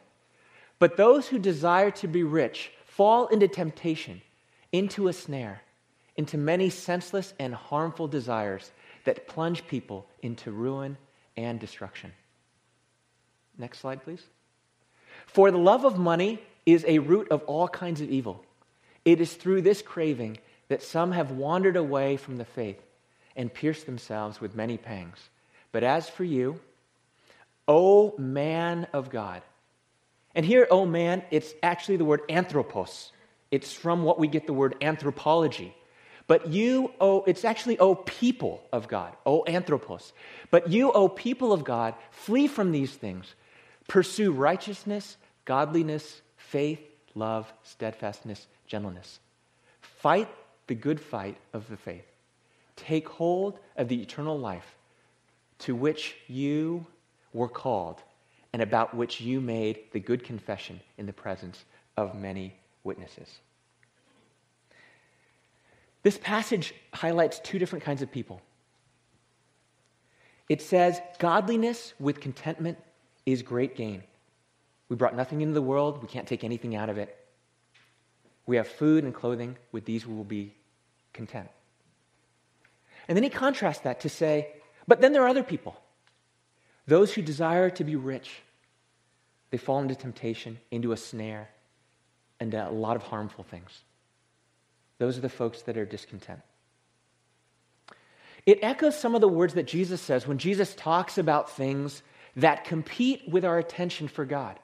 But 0.78 0.96
those 0.96 1.28
who 1.28 1.38
desire 1.38 1.90
to 1.92 2.08
be 2.08 2.22
rich 2.22 2.70
fall 2.84 3.26
into 3.28 3.48
temptation, 3.48 4.20
into 4.72 5.08
a 5.08 5.12
snare 5.12 5.62
into 6.16 6.38
many 6.38 6.70
senseless 6.70 7.34
and 7.38 7.54
harmful 7.54 8.08
desires 8.08 8.70
that 9.04 9.28
plunge 9.28 9.66
people 9.66 10.06
into 10.22 10.50
ruin 10.50 10.96
and 11.36 11.60
destruction. 11.60 12.12
Next 13.58 13.78
slide, 13.80 14.02
please. 14.02 14.22
For 15.26 15.50
the 15.50 15.58
love 15.58 15.84
of 15.84 15.98
money 15.98 16.42
is 16.64 16.84
a 16.88 16.98
root 16.98 17.28
of 17.30 17.42
all 17.44 17.68
kinds 17.68 18.00
of 18.00 18.10
evil. 18.10 18.44
It 19.04 19.20
is 19.20 19.34
through 19.34 19.62
this 19.62 19.82
craving 19.82 20.38
that 20.68 20.82
some 20.82 21.12
have 21.12 21.30
wandered 21.30 21.76
away 21.76 22.16
from 22.16 22.38
the 22.38 22.44
faith 22.44 22.82
and 23.36 23.52
pierced 23.52 23.86
themselves 23.86 24.40
with 24.40 24.56
many 24.56 24.76
pangs. 24.76 25.18
But 25.70 25.84
as 25.84 26.08
for 26.08 26.24
you, 26.24 26.58
O 27.68 28.14
man 28.18 28.86
of 28.92 29.10
God, 29.10 29.42
and 30.34 30.44
here, 30.44 30.68
O 30.70 30.84
man, 30.84 31.22
it's 31.30 31.54
actually 31.62 31.96
the 31.96 32.04
word 32.04 32.20
anthropos. 32.28 33.10
It's 33.50 33.72
from 33.72 34.02
what 34.02 34.18
we 34.18 34.28
get 34.28 34.46
the 34.46 34.52
word 34.52 34.76
anthropology, 34.82 35.74
but 36.26 36.48
you, 36.48 36.92
oh, 37.00 37.24
it's 37.26 37.44
actually, 37.44 37.78
oh, 37.78 37.94
people 37.94 38.62
of 38.72 38.88
God, 38.88 39.16
oh, 39.24 39.44
anthropos. 39.44 40.12
But 40.50 40.70
you, 40.70 40.92
oh, 40.92 41.08
people 41.08 41.52
of 41.52 41.64
God, 41.64 41.94
flee 42.10 42.48
from 42.48 42.72
these 42.72 42.92
things. 42.92 43.34
Pursue 43.88 44.32
righteousness, 44.32 45.16
godliness, 45.44 46.20
faith, 46.36 46.80
love, 47.14 47.52
steadfastness, 47.62 48.46
gentleness. 48.66 49.20
Fight 49.80 50.28
the 50.66 50.74
good 50.74 51.00
fight 51.00 51.36
of 51.52 51.68
the 51.68 51.76
faith. 51.76 52.04
Take 52.74 53.08
hold 53.08 53.58
of 53.76 53.88
the 53.88 54.02
eternal 54.02 54.38
life 54.38 54.76
to 55.60 55.74
which 55.74 56.16
you 56.26 56.86
were 57.36 57.48
called 57.48 58.02
and 58.52 58.62
about 58.62 58.94
which 58.94 59.20
you 59.20 59.40
made 59.40 59.78
the 59.92 60.00
good 60.00 60.24
confession 60.24 60.80
in 60.96 61.04
the 61.06 61.12
presence 61.12 61.64
of 61.96 62.14
many 62.14 62.54
witnesses. 62.82 63.28
This 66.02 66.18
passage 66.18 66.74
highlights 66.94 67.38
two 67.40 67.58
different 67.58 67.84
kinds 67.84 68.00
of 68.00 68.10
people. 68.10 68.40
It 70.48 70.62
says, 70.62 71.00
Godliness 71.18 71.92
with 71.98 72.20
contentment 72.20 72.78
is 73.26 73.42
great 73.42 73.76
gain. 73.76 74.02
We 74.88 74.96
brought 74.96 75.16
nothing 75.16 75.40
into 75.40 75.54
the 75.54 75.62
world, 75.62 76.00
we 76.00 76.08
can't 76.08 76.26
take 76.26 76.44
anything 76.44 76.76
out 76.76 76.88
of 76.88 76.96
it. 76.96 77.14
We 78.46 78.56
have 78.56 78.68
food 78.68 79.04
and 79.04 79.12
clothing, 79.12 79.56
with 79.72 79.84
these 79.84 80.06
we 80.06 80.14
will 80.14 80.24
be 80.24 80.54
content. 81.12 81.48
And 83.08 83.16
then 83.16 83.24
he 83.24 83.30
contrasts 83.30 83.82
that 83.82 84.00
to 84.00 84.08
say, 84.08 84.52
But 84.86 85.00
then 85.00 85.12
there 85.12 85.24
are 85.24 85.28
other 85.28 85.42
people, 85.42 85.76
those 86.86 87.12
who 87.12 87.22
desire 87.22 87.70
to 87.70 87.84
be 87.84 87.96
rich. 87.96 88.30
They 89.50 89.58
fall 89.58 89.80
into 89.80 89.94
temptation, 89.94 90.58
into 90.70 90.92
a 90.92 90.96
snare, 90.96 91.48
and 92.40 92.52
a 92.54 92.70
lot 92.70 92.96
of 92.96 93.02
harmful 93.02 93.44
things. 93.44 93.82
Those 94.98 95.18
are 95.18 95.22
the 95.22 95.28
folks 95.28 95.62
that 95.62 95.76
are 95.76 95.84
discontent. 95.84 96.40
It 98.44 98.60
echoes 98.62 98.98
some 98.98 99.14
of 99.14 99.20
the 99.20 99.28
words 99.28 99.54
that 99.54 99.66
Jesus 99.66 100.00
says 100.00 100.26
when 100.26 100.38
Jesus 100.38 100.74
talks 100.74 101.18
about 101.18 101.50
things 101.50 102.02
that 102.36 102.64
compete 102.64 103.22
with 103.28 103.44
our 103.44 103.58
attention 103.58 104.08
for 104.08 104.24
God. 104.24 104.58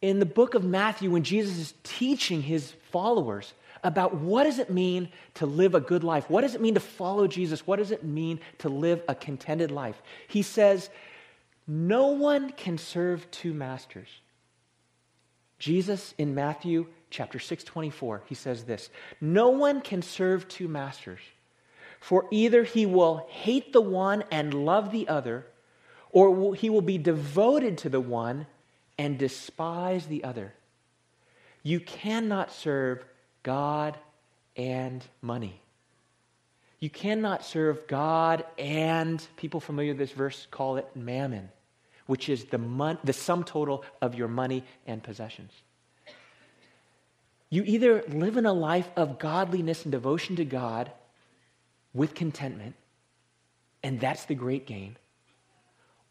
In 0.00 0.18
the 0.18 0.26
book 0.26 0.54
of 0.54 0.64
Matthew, 0.64 1.10
when 1.10 1.24
Jesus 1.24 1.58
is 1.58 1.74
teaching 1.82 2.42
his 2.42 2.72
followers 2.90 3.52
about 3.82 4.14
what 4.14 4.44
does 4.44 4.58
it 4.58 4.70
mean 4.70 5.08
to 5.34 5.46
live 5.46 5.74
a 5.74 5.80
good 5.80 6.04
life, 6.04 6.28
what 6.28 6.42
does 6.42 6.54
it 6.54 6.60
mean 6.60 6.74
to 6.74 6.80
follow 6.80 7.26
Jesus, 7.26 7.66
what 7.66 7.76
does 7.76 7.90
it 7.90 8.04
mean 8.04 8.40
to 8.58 8.68
live 8.68 9.02
a 9.08 9.14
contented 9.14 9.70
life, 9.70 10.02
he 10.28 10.42
says, 10.42 10.90
No 11.66 12.08
one 12.08 12.50
can 12.50 12.78
serve 12.78 13.30
two 13.30 13.52
masters. 13.52 14.08
Jesus 15.58 16.14
in 16.16 16.34
Matthew 16.34 16.86
chapter 17.10 17.38
6 17.38 17.64
24, 17.64 18.22
he 18.26 18.34
says 18.34 18.64
this 18.64 18.90
No 19.20 19.50
one 19.50 19.80
can 19.80 20.02
serve 20.02 20.48
two 20.48 20.68
masters, 20.68 21.20
for 22.00 22.26
either 22.30 22.64
he 22.64 22.86
will 22.86 23.26
hate 23.28 23.72
the 23.72 23.80
one 23.80 24.24
and 24.30 24.54
love 24.54 24.90
the 24.90 25.08
other, 25.08 25.46
or 26.10 26.54
he 26.54 26.70
will 26.70 26.82
be 26.82 26.98
devoted 26.98 27.78
to 27.78 27.88
the 27.88 28.00
one 28.00 28.46
and 28.98 29.18
despise 29.18 30.06
the 30.06 30.24
other. 30.24 30.54
You 31.62 31.80
cannot 31.80 32.52
serve 32.52 33.04
God 33.42 33.96
and 34.56 35.04
money. 35.22 35.60
You 36.78 36.90
cannot 36.90 37.44
serve 37.44 37.86
God 37.86 38.44
and, 38.58 39.26
people 39.36 39.60
familiar 39.60 39.92
with 39.92 39.98
this 39.98 40.12
verse 40.12 40.46
call 40.50 40.76
it 40.76 40.88
mammon 40.94 41.50
which 42.10 42.28
is 42.28 42.46
the, 42.46 42.58
mon- 42.58 42.98
the 43.04 43.12
sum 43.12 43.44
total 43.44 43.84
of 44.02 44.16
your 44.16 44.26
money 44.26 44.64
and 44.84 45.00
possessions. 45.00 45.52
You 47.50 47.62
either 47.64 48.02
live 48.08 48.36
in 48.36 48.46
a 48.46 48.52
life 48.52 48.90
of 48.96 49.20
godliness 49.20 49.84
and 49.84 49.92
devotion 49.92 50.34
to 50.34 50.44
God 50.44 50.90
with 51.94 52.16
contentment, 52.16 52.74
and 53.84 54.00
that's 54.00 54.24
the 54.24 54.34
great 54.34 54.66
gain, 54.66 54.96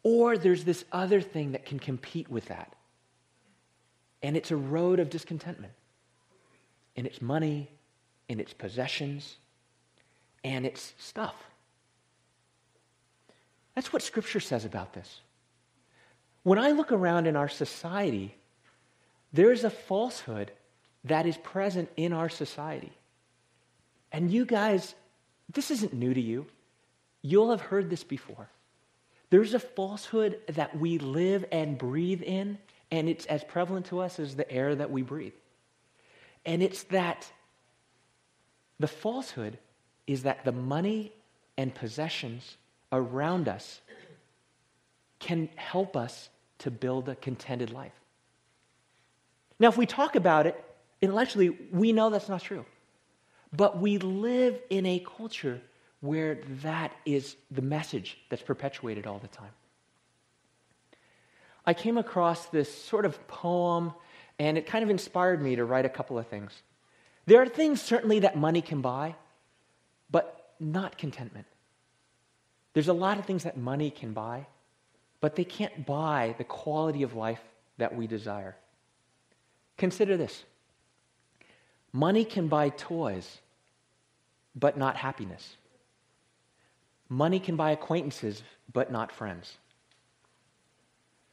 or 0.02 0.38
there's 0.38 0.64
this 0.64 0.86
other 0.90 1.20
thing 1.20 1.52
that 1.52 1.66
can 1.66 1.78
compete 1.78 2.30
with 2.30 2.46
that. 2.46 2.74
And 4.22 4.38
it's 4.38 4.50
a 4.50 4.56
road 4.56 5.00
of 5.00 5.10
discontentment 5.10 5.74
in 6.96 7.06
its 7.06 7.22
money, 7.22 7.70
in 8.28 8.40
its 8.40 8.52
possessions, 8.52 9.36
and 10.44 10.64
its 10.66 10.94
stuff. 10.98 11.34
That's 13.74 13.92
what 13.92 14.02
Scripture 14.02 14.40
says 14.40 14.64
about 14.64 14.92
this. 14.92 15.20
When 16.42 16.58
I 16.58 16.72
look 16.72 16.92
around 16.92 17.26
in 17.26 17.36
our 17.36 17.48
society, 17.48 18.34
there's 19.32 19.64
a 19.64 19.70
falsehood 19.70 20.50
that 21.04 21.26
is 21.26 21.36
present 21.38 21.88
in 21.96 22.12
our 22.12 22.28
society. 22.28 22.92
And 24.12 24.30
you 24.30 24.44
guys, 24.44 24.94
this 25.52 25.70
isn't 25.70 25.92
new 25.92 26.12
to 26.12 26.20
you. 26.20 26.46
You'll 27.22 27.50
have 27.50 27.60
heard 27.60 27.90
this 27.90 28.04
before. 28.04 28.48
There's 29.30 29.54
a 29.54 29.60
falsehood 29.60 30.40
that 30.48 30.76
we 30.76 30.98
live 30.98 31.44
and 31.52 31.78
breathe 31.78 32.22
in, 32.22 32.58
and 32.90 33.08
it's 33.08 33.26
as 33.26 33.44
prevalent 33.44 33.86
to 33.86 34.00
us 34.00 34.18
as 34.18 34.34
the 34.34 34.50
air 34.50 34.74
that 34.74 34.90
we 34.90 35.02
breathe. 35.02 35.34
And 36.44 36.62
it's 36.62 36.84
that 36.84 37.30
the 38.78 38.88
falsehood 38.88 39.58
is 40.06 40.22
that 40.22 40.44
the 40.44 40.52
money 40.52 41.12
and 41.56 41.74
possessions 41.74 42.56
around 42.92 43.48
us 43.48 43.80
can 45.18 45.48
help 45.56 45.96
us 45.96 46.30
to 46.60 46.70
build 46.70 47.08
a 47.08 47.14
contented 47.14 47.70
life. 47.72 47.92
Now, 49.58 49.68
if 49.68 49.76
we 49.76 49.86
talk 49.86 50.16
about 50.16 50.46
it 50.46 50.64
intellectually, 51.02 51.50
we 51.70 51.92
know 51.92 52.10
that's 52.10 52.28
not 52.28 52.42
true. 52.42 52.64
But 53.52 53.78
we 53.78 53.98
live 53.98 54.58
in 54.70 54.86
a 54.86 55.04
culture 55.18 55.60
where 56.00 56.38
that 56.62 56.92
is 57.04 57.36
the 57.50 57.62
message 57.62 58.18
that's 58.30 58.42
perpetuated 58.42 59.06
all 59.06 59.18
the 59.18 59.28
time. 59.28 59.50
I 61.66 61.74
came 61.74 61.98
across 61.98 62.46
this 62.46 62.74
sort 62.74 63.04
of 63.04 63.28
poem, 63.28 63.92
and 64.40 64.56
it 64.56 64.66
kind 64.66 64.82
of 64.82 64.88
inspired 64.88 65.42
me 65.42 65.56
to 65.56 65.66
write 65.66 65.84
a 65.84 65.90
couple 65.90 66.18
of 66.18 66.26
things. 66.26 66.50
There 67.26 67.42
are 67.42 67.46
things 67.46 67.82
certainly 67.82 68.20
that 68.20 68.38
money 68.38 68.62
can 68.62 68.80
buy, 68.80 69.14
but 70.10 70.54
not 70.58 70.96
contentment. 70.96 71.46
There's 72.72 72.88
a 72.88 72.94
lot 72.94 73.18
of 73.18 73.26
things 73.26 73.44
that 73.44 73.58
money 73.58 73.90
can 73.90 74.14
buy, 74.14 74.46
but 75.20 75.36
they 75.36 75.44
can't 75.44 75.84
buy 75.84 76.34
the 76.38 76.44
quality 76.44 77.02
of 77.02 77.14
life 77.14 77.42
that 77.76 77.94
we 77.94 78.06
desire. 78.06 78.56
Consider 79.76 80.16
this 80.16 80.42
money 81.92 82.24
can 82.24 82.48
buy 82.48 82.70
toys, 82.70 83.40
but 84.54 84.78
not 84.78 84.96
happiness. 84.96 85.56
Money 87.10 87.40
can 87.40 87.56
buy 87.56 87.72
acquaintances, 87.72 88.42
but 88.72 88.90
not 88.90 89.12
friends. 89.12 89.58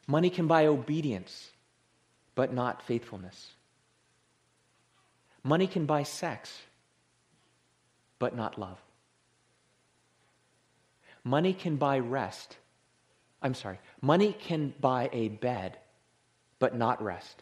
Money 0.07 0.29
can 0.29 0.47
buy 0.47 0.65
obedience, 0.65 1.51
but 2.37 2.53
not 2.53 2.83
faithfulness. 2.83 3.53
Money 5.43 5.65
can 5.65 5.87
buy 5.87 6.03
sex, 6.03 6.55
but 8.19 8.35
not 8.35 8.59
love. 8.59 8.77
Money 11.23 11.51
can 11.51 11.77
buy 11.77 11.97
rest, 11.97 12.57
I'm 13.41 13.55
sorry, 13.55 13.79
money 14.01 14.33
can 14.39 14.75
buy 14.79 15.09
a 15.11 15.29
bed, 15.29 15.79
but 16.59 16.75
not 16.75 17.01
rest. 17.01 17.41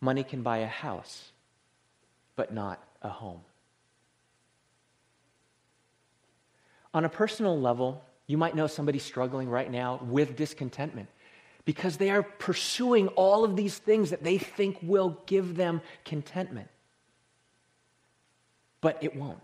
Money 0.00 0.24
can 0.24 0.42
buy 0.42 0.58
a 0.58 0.66
house, 0.66 1.30
but 2.34 2.52
not 2.52 2.82
a 3.00 3.08
home. 3.08 3.42
On 6.92 7.04
a 7.04 7.08
personal 7.08 7.58
level, 7.58 8.02
you 8.26 8.36
might 8.36 8.56
know 8.56 8.66
somebody 8.66 8.98
struggling 8.98 9.48
right 9.48 9.70
now 9.70 10.00
with 10.02 10.34
discontentment 10.34 11.08
because 11.66 11.98
they 11.98 12.10
are 12.10 12.22
pursuing 12.22 13.08
all 13.08 13.44
of 13.44 13.56
these 13.56 13.76
things 13.76 14.10
that 14.10 14.24
they 14.24 14.38
think 14.38 14.78
will 14.80 15.20
give 15.26 15.56
them 15.56 15.82
contentment. 16.06 16.68
But 18.80 18.98
it 19.02 19.14
won't. 19.14 19.40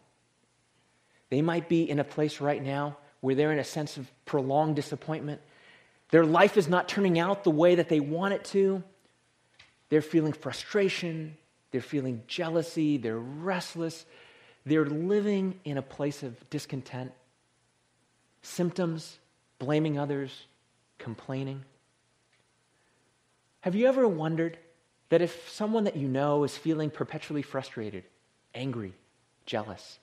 They 1.29 1.43
might 1.43 1.69
be 1.69 1.91
in 1.91 1.99
a 1.99 2.05
place 2.05 2.41
right 2.41 2.63
now 2.63 2.97
where 3.21 3.35
they're 3.35 3.53
in 3.53 3.59
a 3.59 3.65
sense 3.65 3.97
of 3.97 4.11
prolonged 4.25 4.77
disappointment. 4.77 5.41
Their 6.11 6.25
life 6.25 6.57
is 6.57 6.69
not 6.69 6.89
turning 6.89 7.19
out 7.19 7.43
the 7.43 7.51
way 7.51 7.75
that 7.75 7.89
they 7.89 8.01
want 8.01 8.35
it 8.35 8.45
to. 8.47 8.83
They're 9.89 10.01
feeling 10.01 10.33
frustration. 10.33 11.37
They're 11.73 11.81
feeling 11.81 12.23
jealousy. 12.29 12.99
They're 12.99 13.19
restless. 13.19 14.07
They're 14.65 14.87
living 14.87 15.59
in 15.65 15.77
a 15.77 15.83
place 15.83 16.23
of 16.23 16.49
discontent. 16.51 17.13
Symptoms, 18.43 19.19
blaming 19.59 19.99
others, 19.99 20.47
complaining. 20.99 21.65
Have 23.63 23.75
you 23.75 23.87
ever 23.87 24.07
wondered 24.07 24.59
that 25.09 25.23
if 25.23 25.49
someone 25.51 25.85
that 25.85 25.97
you 25.97 26.09
know 26.09 26.45
is 26.45 26.57
feeling 26.57 26.91
perpetually 26.91 27.43
frustrated, 27.43 28.05
angry, 28.55 28.93
jealous, 29.47 29.99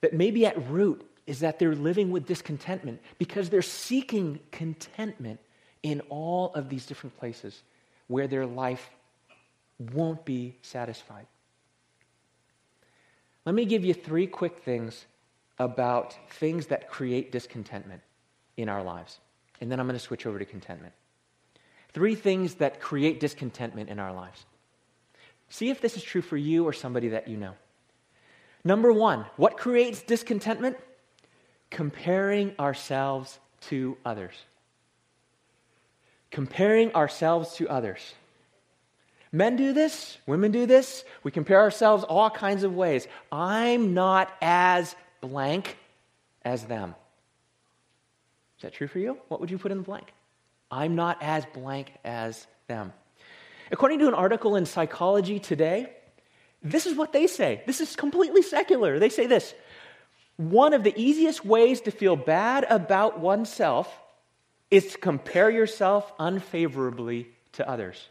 that 0.00 0.14
maybe 0.14 0.46
at 0.46 0.68
root 0.68 1.06
is 1.26 1.40
that 1.40 1.58
they're 1.58 1.74
living 1.74 2.10
with 2.10 2.26
discontentment 2.26 3.00
because 3.18 3.50
they're 3.50 3.62
seeking 3.62 4.40
contentment 4.52 5.38
in 5.82 6.00
all 6.08 6.52
of 6.54 6.68
these 6.68 6.86
different 6.86 7.16
places 7.18 7.62
where 8.06 8.26
their 8.26 8.46
life 8.46 8.90
won't 9.92 10.24
be 10.24 10.56
satisfied. 10.62 11.26
Let 13.44 13.54
me 13.54 13.66
give 13.66 13.84
you 13.84 13.92
three 13.92 14.26
quick 14.26 14.60
things 14.60 15.04
about 15.58 16.16
things 16.30 16.66
that 16.66 16.88
create 16.88 17.32
discontentment 17.32 18.02
in 18.56 18.68
our 18.68 18.82
lives. 18.82 19.20
And 19.60 19.70
then 19.70 19.78
I'm 19.78 19.86
going 19.86 19.98
to 19.98 20.04
switch 20.04 20.26
over 20.26 20.38
to 20.38 20.44
contentment. 20.44 20.94
Three 21.96 22.14
things 22.14 22.56
that 22.56 22.78
create 22.78 23.18
discontentment 23.18 23.88
in 23.88 23.98
our 23.98 24.12
lives. 24.12 24.44
See 25.48 25.70
if 25.70 25.80
this 25.80 25.96
is 25.96 26.02
true 26.02 26.20
for 26.20 26.36
you 26.36 26.68
or 26.68 26.74
somebody 26.74 27.08
that 27.08 27.26
you 27.26 27.38
know. 27.38 27.54
Number 28.64 28.92
one, 28.92 29.24
what 29.36 29.56
creates 29.56 30.02
discontentment? 30.02 30.76
comparing 31.70 32.54
ourselves 32.58 33.38
to 33.60 33.96
others. 34.04 34.34
Comparing 36.30 36.94
ourselves 36.94 37.54
to 37.56 37.68
others. 37.68 38.14
Men 39.32 39.56
do 39.56 39.72
this, 39.72 40.18
women 40.26 40.52
do 40.52 40.66
this. 40.66 41.04
We 41.22 41.30
compare 41.30 41.60
ourselves 41.60 42.04
all 42.04 42.30
kinds 42.30 42.62
of 42.62 42.74
ways. 42.74 43.06
I'm 43.30 43.92
not 43.92 44.32
as 44.40 44.94
blank 45.20 45.76
as 46.44 46.64
them. 46.64 46.94
Is 48.58 48.62
that 48.62 48.72
true 48.72 48.86
for 48.86 48.98
you? 48.98 49.18
What 49.28 49.40
would 49.40 49.50
you 49.50 49.58
put 49.58 49.72
in 49.72 49.78
the 49.78 49.84
blank? 49.84 50.12
I'm 50.70 50.94
not 50.94 51.22
as 51.22 51.44
blank 51.46 51.92
as 52.04 52.46
them. 52.66 52.92
According 53.70 54.00
to 54.00 54.08
an 54.08 54.14
article 54.14 54.56
in 54.56 54.66
Psychology 54.66 55.38
Today, 55.38 55.90
this 56.62 56.86
is 56.86 56.96
what 56.96 57.12
they 57.12 57.26
say. 57.26 57.62
This 57.66 57.80
is 57.80 57.96
completely 57.96 58.42
secular. 58.42 58.98
They 58.98 59.08
say 59.08 59.26
this 59.26 59.54
one 60.36 60.74
of 60.74 60.84
the 60.84 60.94
easiest 61.00 61.44
ways 61.44 61.80
to 61.82 61.90
feel 61.90 62.16
bad 62.16 62.66
about 62.68 63.18
oneself 63.20 63.90
is 64.70 64.92
to 64.92 64.98
compare 64.98 65.50
yourself 65.50 66.12
unfavorably 66.18 67.28
to 67.52 67.68
others. 67.68 68.08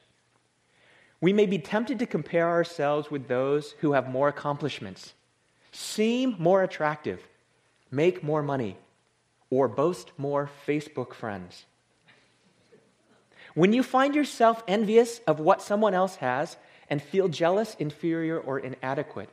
We 1.22 1.34
may 1.34 1.46
be 1.46 1.60
tempted 1.60 2.00
to 2.00 2.06
compare 2.06 2.50
ourselves 2.50 3.12
with 3.12 3.28
those 3.28 3.74
who 3.80 3.94
have 3.94 4.10
more 4.10 4.28
accomplishments, 4.28 5.14
seem 5.72 6.36
more 6.40 6.64
attractive, 6.64 7.20
make 7.92 8.24
more 8.24 8.42
money, 8.42 8.78
or 9.50 9.68
boast 9.68 10.12
more 10.18 10.50
Facebook 10.68 11.14
friends. 11.14 11.66
When 13.56 13.74
you 13.74 13.84
find 13.84 14.14
yourself 14.14 14.64
envious 14.68 15.20
of 15.26 15.40
what 15.40 15.62
someone 15.62 15.94
else 15.94 16.18
has 16.18 16.58
and 16.90 17.02
feel 17.02 17.30
jealous, 17.30 17.76
inferior, 17.80 18.38
or 18.38 18.60
inadequate, 18.60 19.30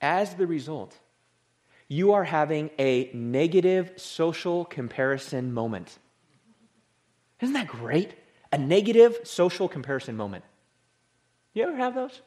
as 0.00 0.34
the 0.34 0.46
result, 0.46 0.96
you 1.88 2.12
are 2.12 2.24
having 2.24 2.70
a 2.78 3.10
negative 3.14 3.92
social 3.96 4.66
comparison 4.66 5.52
moment. 5.52 5.98
Isn't 7.40 7.54
that 7.54 7.66
great? 7.66 8.14
A 8.52 8.58
negative 8.58 9.18
social 9.24 9.68
comparison 9.68 10.16
moment. 10.16 10.44
You 11.54 11.64
ever 11.64 11.76
have 11.76 11.94
those? 11.94 12.20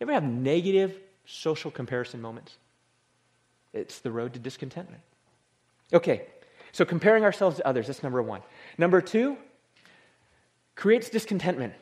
You 0.00 0.04
ever 0.04 0.12
have 0.12 0.24
negative 0.24 0.98
social 1.26 1.70
comparison 1.70 2.22
moments? 2.22 2.56
It's 3.74 3.98
the 3.98 4.10
road 4.10 4.32
to 4.32 4.38
discontentment. 4.38 5.02
Okay, 5.92 6.26
so 6.72 6.84
comparing 6.84 7.24
ourselves 7.24 7.58
to 7.58 7.66
others, 7.66 7.88
that's 7.88 8.02
number 8.02 8.22
one. 8.22 8.42
Number 8.78 9.00
two, 9.00 9.36
creates 10.78 11.10
discontentment. 11.10 11.74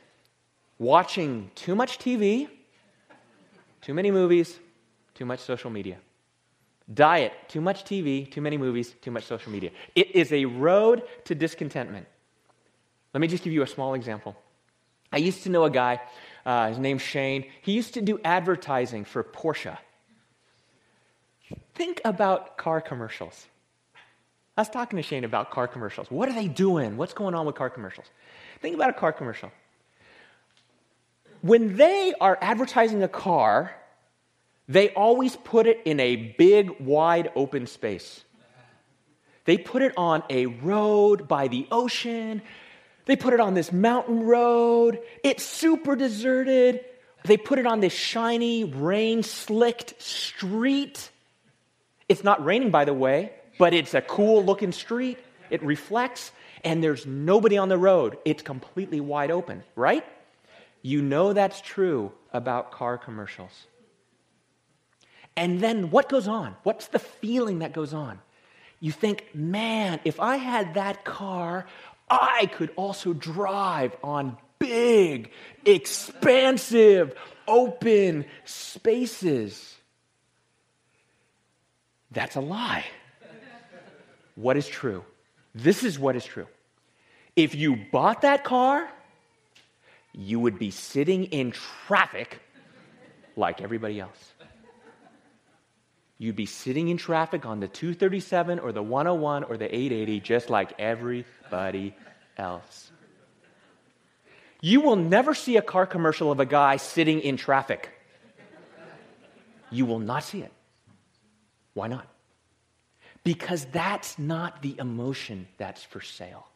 Watching 0.78 1.50
too 1.54 1.74
much 1.74 1.98
TV, 1.98 2.48
too 3.82 3.92
many 3.92 4.10
movies, 4.10 4.58
too 5.14 5.26
much 5.26 5.40
social 5.40 5.70
media. 5.70 5.98
Diet, 6.92 7.32
too 7.48 7.60
much 7.60 7.84
TV, 7.84 8.30
too 8.30 8.40
many 8.40 8.56
movies, 8.56 8.94
too 9.02 9.10
much 9.10 9.24
social 9.24 9.52
media. 9.52 9.70
It 9.94 10.16
is 10.16 10.32
a 10.32 10.46
road 10.46 11.02
to 11.24 11.34
discontentment. 11.34 12.06
Let 13.12 13.20
me 13.20 13.26
just 13.26 13.44
give 13.44 13.52
you 13.52 13.62
a 13.62 13.66
small 13.66 13.92
example. 13.92 14.34
I 15.12 15.18
used 15.18 15.42
to 15.42 15.50
know 15.50 15.64
a 15.64 15.70
guy, 15.70 16.00
uh, 16.46 16.68
his 16.68 16.78
name's 16.78 17.02
Shane. 17.02 17.44
He 17.60 17.72
used 17.72 17.94
to 17.94 18.00
do 18.00 18.18
advertising 18.24 19.04
for 19.04 19.22
Porsche. 19.22 19.76
Think 21.74 22.00
about 22.04 22.56
car 22.56 22.80
commercials. 22.80 23.46
I 24.56 24.62
was 24.62 24.70
talking 24.70 24.96
to 24.96 25.02
Shane 25.02 25.24
about 25.24 25.50
car 25.50 25.68
commercials. 25.68 26.10
What 26.10 26.28
are 26.28 26.34
they 26.34 26.48
doing? 26.48 26.96
What's 26.96 27.12
going 27.12 27.34
on 27.34 27.44
with 27.44 27.56
car 27.56 27.68
commercials? 27.68 28.06
Think 28.62 28.74
about 28.74 28.90
a 28.90 28.94
car 28.94 29.12
commercial. 29.12 29.52
When 31.42 31.76
they 31.76 32.14
are 32.20 32.38
advertising 32.40 33.02
a 33.02 33.08
car, 33.08 33.74
they 34.68 34.90
always 34.90 35.36
put 35.36 35.66
it 35.66 35.82
in 35.84 36.00
a 36.00 36.16
big, 36.16 36.80
wide 36.80 37.30
open 37.36 37.66
space. 37.66 38.24
They 39.44 39.58
put 39.58 39.82
it 39.82 39.92
on 39.96 40.24
a 40.30 40.46
road 40.46 41.28
by 41.28 41.48
the 41.48 41.68
ocean. 41.70 42.42
They 43.04 43.14
put 43.14 43.34
it 43.34 43.40
on 43.40 43.54
this 43.54 43.72
mountain 43.72 44.24
road. 44.24 45.00
It's 45.22 45.44
super 45.44 45.94
deserted. 45.94 46.84
They 47.24 47.36
put 47.36 47.58
it 47.58 47.66
on 47.66 47.80
this 47.80 47.92
shiny, 47.92 48.64
rain 48.64 49.22
slicked 49.22 50.00
street. 50.02 51.10
It's 52.08 52.24
not 52.24 52.44
raining, 52.44 52.70
by 52.70 52.84
the 52.84 52.94
way, 52.94 53.32
but 53.58 53.74
it's 53.74 53.94
a 53.94 54.00
cool 54.00 54.44
looking 54.44 54.72
street. 54.72 55.18
It 55.50 55.62
reflects, 55.62 56.32
and 56.64 56.82
there's 56.82 57.06
nobody 57.06 57.56
on 57.58 57.68
the 57.68 57.78
road. 57.78 58.18
It's 58.24 58.42
completely 58.42 59.00
wide 59.00 59.30
open, 59.30 59.62
right? 59.74 60.04
You 60.82 61.02
know 61.02 61.32
that's 61.32 61.60
true 61.60 62.12
about 62.32 62.70
car 62.70 62.98
commercials. 62.98 63.66
And 65.36 65.60
then 65.60 65.90
what 65.90 66.08
goes 66.08 66.28
on? 66.28 66.56
What's 66.62 66.88
the 66.88 66.98
feeling 66.98 67.58
that 67.58 67.72
goes 67.72 67.92
on? 67.92 68.20
You 68.80 68.92
think, 68.92 69.34
man, 69.34 70.00
if 70.04 70.20
I 70.20 70.36
had 70.36 70.74
that 70.74 71.04
car, 71.04 71.66
I 72.08 72.46
could 72.46 72.70
also 72.76 73.12
drive 73.12 73.96
on 74.02 74.36
big, 74.58 75.30
expansive, 75.64 77.14
open 77.46 78.24
spaces. 78.44 79.74
That's 82.10 82.36
a 82.36 82.40
lie. 82.40 82.84
What 84.36 84.56
is 84.56 84.68
true? 84.68 85.04
This 85.54 85.82
is 85.82 85.98
what 85.98 86.14
is 86.14 86.24
true. 86.24 86.46
If 87.34 87.54
you 87.54 87.76
bought 87.90 88.22
that 88.22 88.44
car, 88.44 88.88
you 90.12 90.38
would 90.40 90.58
be 90.58 90.70
sitting 90.70 91.24
in 91.24 91.50
traffic 91.50 92.40
like 93.34 93.60
everybody 93.60 94.00
else. 94.00 94.32
You'd 96.18 96.36
be 96.36 96.46
sitting 96.46 96.88
in 96.88 96.96
traffic 96.96 97.44
on 97.44 97.60
the 97.60 97.68
237 97.68 98.58
or 98.58 98.72
the 98.72 98.82
101 98.82 99.44
or 99.44 99.56
the 99.58 99.66
880 99.66 100.20
just 100.20 100.48
like 100.48 100.72
everybody 100.78 101.94
else. 102.38 102.90
You 104.62 104.80
will 104.80 104.96
never 104.96 105.34
see 105.34 105.58
a 105.58 105.62
car 105.62 105.86
commercial 105.86 106.32
of 106.32 106.40
a 106.40 106.46
guy 106.46 106.78
sitting 106.78 107.20
in 107.20 107.36
traffic. 107.36 107.90
You 109.70 109.84
will 109.84 109.98
not 109.98 110.24
see 110.24 110.40
it. 110.40 110.52
Why 111.74 111.88
not? 111.88 112.06
Because 113.26 113.64
that's 113.72 114.20
not 114.20 114.62
the 114.62 114.76
emotion 114.78 115.48
that's 115.58 115.82
for 115.82 116.00
sale. 116.00 116.46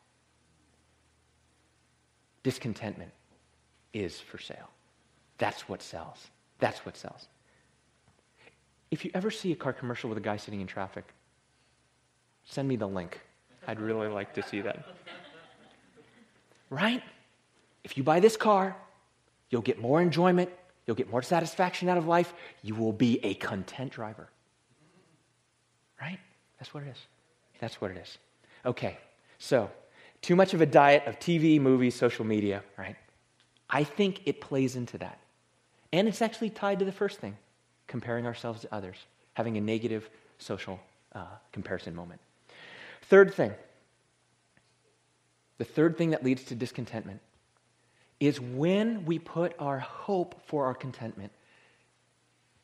Discontentment 2.45 3.11
is 3.93 4.21
for 4.21 4.39
sale. 4.39 4.71
That's 5.39 5.69
what 5.69 5.83
sells. 5.83 6.29
That's 6.61 6.87
what 6.87 6.97
sells. 6.97 7.27
If 8.93 9.05
you 9.05 9.11
ever 9.15 9.33
see 9.33 9.51
a 9.51 9.57
car 9.57 9.73
commercial 9.73 10.09
with 10.09 10.19
a 10.19 10.21
guy 10.21 10.37
sitting 10.37 10.61
in 10.61 10.69
traffic, 10.69 11.13
send 12.45 12.69
me 12.69 12.77
the 12.77 12.87
link. 12.87 13.19
I'd 13.67 13.81
really 13.81 14.07
like 14.07 14.33
to 14.35 14.43
see 14.45 14.61
that. 14.61 14.85
Right? 16.71 17.03
If 17.83 17.97
you 17.97 18.05
buy 18.05 18.21
this 18.21 18.37
car, 18.37 18.77
you'll 19.51 19.63
get 19.63 19.81
more 19.81 20.01
enjoyment, 20.01 20.51
you'll 20.87 20.95
get 20.95 21.11
more 21.11 21.23
satisfaction 21.23 21.89
out 21.89 21.99
of 21.99 22.07
life, 22.07 22.33
you 22.63 22.77
will 22.77 22.93
be 22.93 23.19
a 23.25 23.35
content 23.35 23.91
driver. 23.91 24.29
Right? 26.01 26.21
That's 26.61 26.73
what 26.73 26.85
it 26.85 26.91
is. 26.91 26.99
That's 27.59 27.81
what 27.81 27.91
it 27.91 27.97
is. 27.97 28.19
Okay, 28.65 28.99
so 29.39 29.71
too 30.23 30.37
much 30.37 30.55
of 30.55 30.61
a 30.61 30.67
diet 30.67 31.07
of 31.07 31.19
TV, 31.19 31.59
movies, 31.59 31.95
social 31.95 32.25
media, 32.25 32.63
right? 32.77 32.97
I 33.69 33.83
think 33.83 34.21
it 34.27 34.41
plays 34.41 34.77
into 34.77 34.99
that. 34.99 35.19
And 35.93 36.07
it's 36.07 36.23
actually 36.23 36.51
tied 36.51 36.79
to 36.81 36.85
the 36.85 36.93
first 36.93 37.19
thing 37.19 37.37
comparing 37.87 38.27
ourselves 38.27 38.61
to 38.61 38.73
others, 38.73 38.97
having 39.35 39.57
a 39.57 39.61
negative 39.61 40.09
social 40.39 40.79
uh, 41.15 41.25
comparison 41.53 41.95
moment. 41.95 42.21
Third 43.03 43.35
thing, 43.35 43.53
the 45.59 45.65
third 45.65 45.97
thing 45.97 46.11
that 46.11 46.23
leads 46.23 46.45
to 46.45 46.55
discontentment 46.55 47.21
is 48.21 48.41
when 48.41 49.07
we 49.07 49.19
put 49.19 49.55
our 49.59 49.79
hope 49.79 50.43
for 50.47 50.67
our 50.67 50.75
contentment 50.75 51.33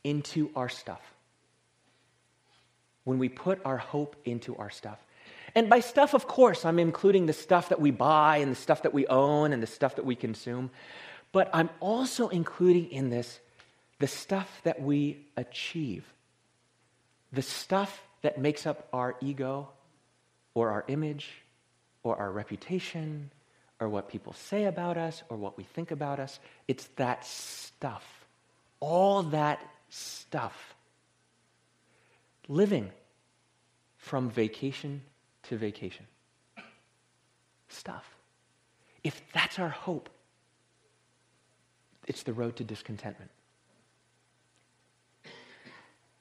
into 0.05 0.51
our 0.55 0.69
stuff 0.69 1.01
when 3.07 3.21
we 3.21 3.29
put 3.29 3.61
our 3.65 3.77
hope 3.79 4.17
into 4.25 4.57
our 4.57 4.69
stuff. 4.69 4.99
And 5.55 5.71
by 5.71 5.79
stuff, 5.79 6.13
of 6.13 6.27
course, 6.27 6.65
I'm 6.65 6.81
including 6.81 7.27
the 7.27 7.33
stuff 7.33 7.69
that 7.69 7.81
we 7.81 7.93
buy 7.93 8.39
and 8.39 8.51
the 8.51 8.57
stuff 8.57 8.83
that 8.83 8.93
we 8.93 9.07
own 9.07 9.53
and 9.53 9.63
the 9.63 9.69
stuff 9.69 9.95
that 9.95 10.05
we 10.05 10.17
consume. 10.17 10.71
But 11.31 11.49
I'm 11.55 11.71
also 11.81 12.29
including 12.29 12.91
in 12.91 13.09
this 13.09 13.39
the 14.01 14.09
stuff 14.09 14.61
that 14.65 14.83
we 14.83 15.25
achieve, 15.37 16.05
the 17.33 17.43
stuff 17.43 18.03
that 18.23 18.39
makes 18.39 18.67
up 18.67 18.89
our 18.93 19.15
ego 19.23 19.69
or 20.53 20.71
our 20.71 20.85
image 20.89 21.31
or 22.03 22.17
our 22.17 22.33
reputation 22.33 23.31
or 23.79 23.89
what 23.89 24.09
people 24.09 24.33
say 24.33 24.65
about 24.65 24.99
us 24.99 25.23
or 25.29 25.37
what 25.37 25.57
we 25.57 25.63
think 25.63 25.93
about 25.93 26.19
us. 26.19 26.41
It's 26.67 26.87
that 26.97 27.25
stuff. 27.25 28.05
All 28.81 29.23
that 29.23 29.61
stuff 29.91 30.76
living 32.49 32.91
from 33.97 34.31
vacation 34.31 35.03
to 35.45 35.57
vacation. 35.57 36.07
Stuff. 37.69 38.05
If 39.03 39.21
that's 39.33 39.59
our 39.59 39.69
hope, 39.69 40.09
it's 42.07 42.23
the 42.23 42.33
road 42.33 42.57
to 42.57 42.65
discontentment. 42.65 43.31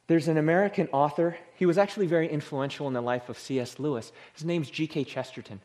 There's 0.07 0.27
an 0.27 0.37
American 0.37 0.87
author. 0.91 1.37
He 1.55 1.65
was 1.65 1.77
actually 1.77 2.07
very 2.07 2.29
influential 2.29 2.87
in 2.87 2.93
the 2.93 3.01
life 3.01 3.29
of 3.29 3.39
C.S. 3.39 3.79
Lewis. 3.79 4.11
His 4.33 4.45
name's 4.45 4.69
G.K. 4.69 5.03
Chesterton. 5.03 5.59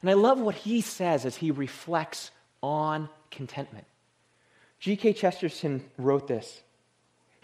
And 0.00 0.10
I 0.10 0.14
love 0.14 0.40
what 0.40 0.54
he 0.54 0.80
says 0.80 1.24
as 1.24 1.36
he 1.36 1.50
reflects 1.50 2.30
on 2.62 3.08
contentment. 3.30 3.86
G.K. 4.80 5.12
Chesterton 5.12 5.84
wrote 5.96 6.28
this 6.28 6.60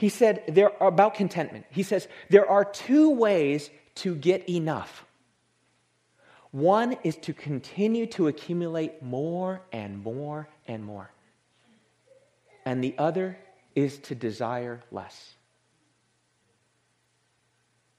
he 0.04 0.10
said, 0.10 0.42
there 0.48 0.70
about 0.82 1.14
contentment. 1.14 1.64
He 1.70 1.82
says, 1.82 2.06
there 2.28 2.46
are 2.46 2.62
two 2.62 3.08
ways 3.08 3.70
to 3.94 4.14
get 4.14 4.50
enough. 4.50 5.06
One 6.50 6.98
is 7.04 7.16
to 7.22 7.32
continue 7.32 8.04
to 8.08 8.28
accumulate 8.28 9.02
more 9.02 9.62
and 9.72 10.04
more 10.04 10.46
and 10.68 10.84
more. 10.84 11.10
And 12.66 12.84
the 12.84 12.94
other 12.98 13.38
is 13.74 13.96
to 14.00 14.14
desire 14.14 14.82
less. 14.90 15.32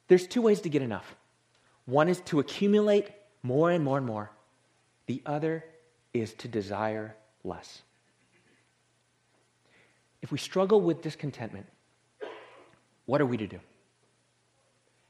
There's 0.08 0.28
two 0.28 0.44
ways 0.44 0.62
to 0.62 0.70
get 0.70 0.84
enough. 0.84 1.16
One 1.88 2.08
is 2.08 2.20
to 2.26 2.40
accumulate 2.40 3.08
more 3.42 3.72
and 3.72 3.84
more 3.84 3.98
and 3.98 4.06
more. 4.06 4.30
The 5.08 5.24
other 5.26 5.66
is 6.14 6.36
to 6.36 6.48
desire 6.48 7.16
less. 7.44 7.82
If 10.22 10.32
we 10.32 10.38
struggle 10.38 10.82
with 10.82 11.02
discontentment, 11.02 11.66
what 13.06 13.22
are 13.22 13.26
we 13.26 13.38
to 13.38 13.48
do? 13.48 13.60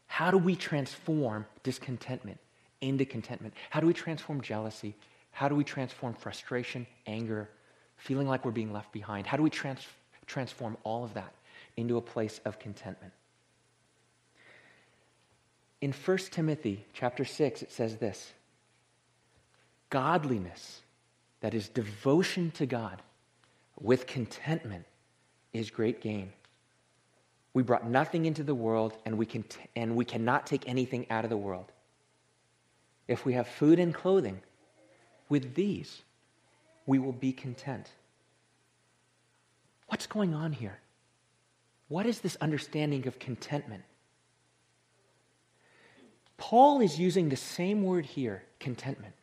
How 0.08 0.31
do 0.31 0.38
we 0.38 0.55
transform 0.55 1.45
discontentment 1.63 2.39
into 2.81 3.05
contentment? 3.05 3.53
How 3.69 3.79
do 3.79 3.88
we 3.88 3.93
transform 3.93 4.41
jealousy? 4.41 4.95
How 5.31 5.49
do 5.49 5.55
we 5.55 5.63
transform 5.63 6.13
frustration, 6.13 6.88
anger, 7.05 7.49
feeling 7.97 8.27
like 8.27 8.45
we're 8.45 8.51
being 8.51 8.71
left 8.71 8.91
behind? 8.91 9.27
How 9.27 9.38
do 9.38 9.43
we 9.43 9.49
trans- 9.49 9.88
transform 10.25 10.77
all 10.84 11.03
of 11.03 11.13
that 11.15 11.34
into 11.75 11.97
a 11.97 12.01
place 12.01 12.39
of 12.45 12.60
contentment? 12.60 13.13
In 15.81 15.91
1 15.91 16.17
Timothy 16.31 16.86
chapter 16.93 17.25
6, 17.25 17.62
it 17.62 17.71
says 17.71 17.97
this 17.97 18.31
Godliness, 19.89 20.81
that 21.41 21.53
is 21.53 21.69
devotion 21.69 22.51
to 22.51 22.65
God, 22.65 23.01
with 23.79 24.08
contentment 24.08 24.86
is 25.53 25.69
great 25.69 26.01
gain. 26.01 26.31
We 27.55 27.63
brought 27.63 27.89
nothing 27.89 28.25
into 28.25 28.43
the 28.43 28.53
world, 28.53 28.97
and 29.05 29.17
we, 29.17 29.25
can 29.25 29.43
t- 29.43 29.61
and 29.77 29.95
we 29.95 30.03
cannot 30.03 30.45
take 30.45 30.67
anything 30.67 31.07
out 31.09 31.23
of 31.23 31.29
the 31.29 31.37
world. 31.37 31.71
If 33.07 33.25
we 33.25 33.31
have 33.33 33.47
food 33.47 33.79
and 33.79 33.93
clothing, 33.93 34.41
with 35.29 35.55
these 35.55 36.01
we 36.85 36.99
will 36.99 37.13
be 37.13 37.31
content. 37.31 37.89
What's 39.87 40.05
going 40.05 40.33
on 40.35 40.51
here? 40.51 40.79
What 41.87 42.05
is 42.05 42.19
this 42.19 42.35
understanding 42.41 43.07
of 43.07 43.19
contentment? 43.19 43.83
Paul 46.37 46.81
is 46.81 46.99
using 46.99 47.29
the 47.29 47.37
same 47.37 47.83
word 47.83 48.05
here, 48.05 48.43
contentment, 48.59 49.13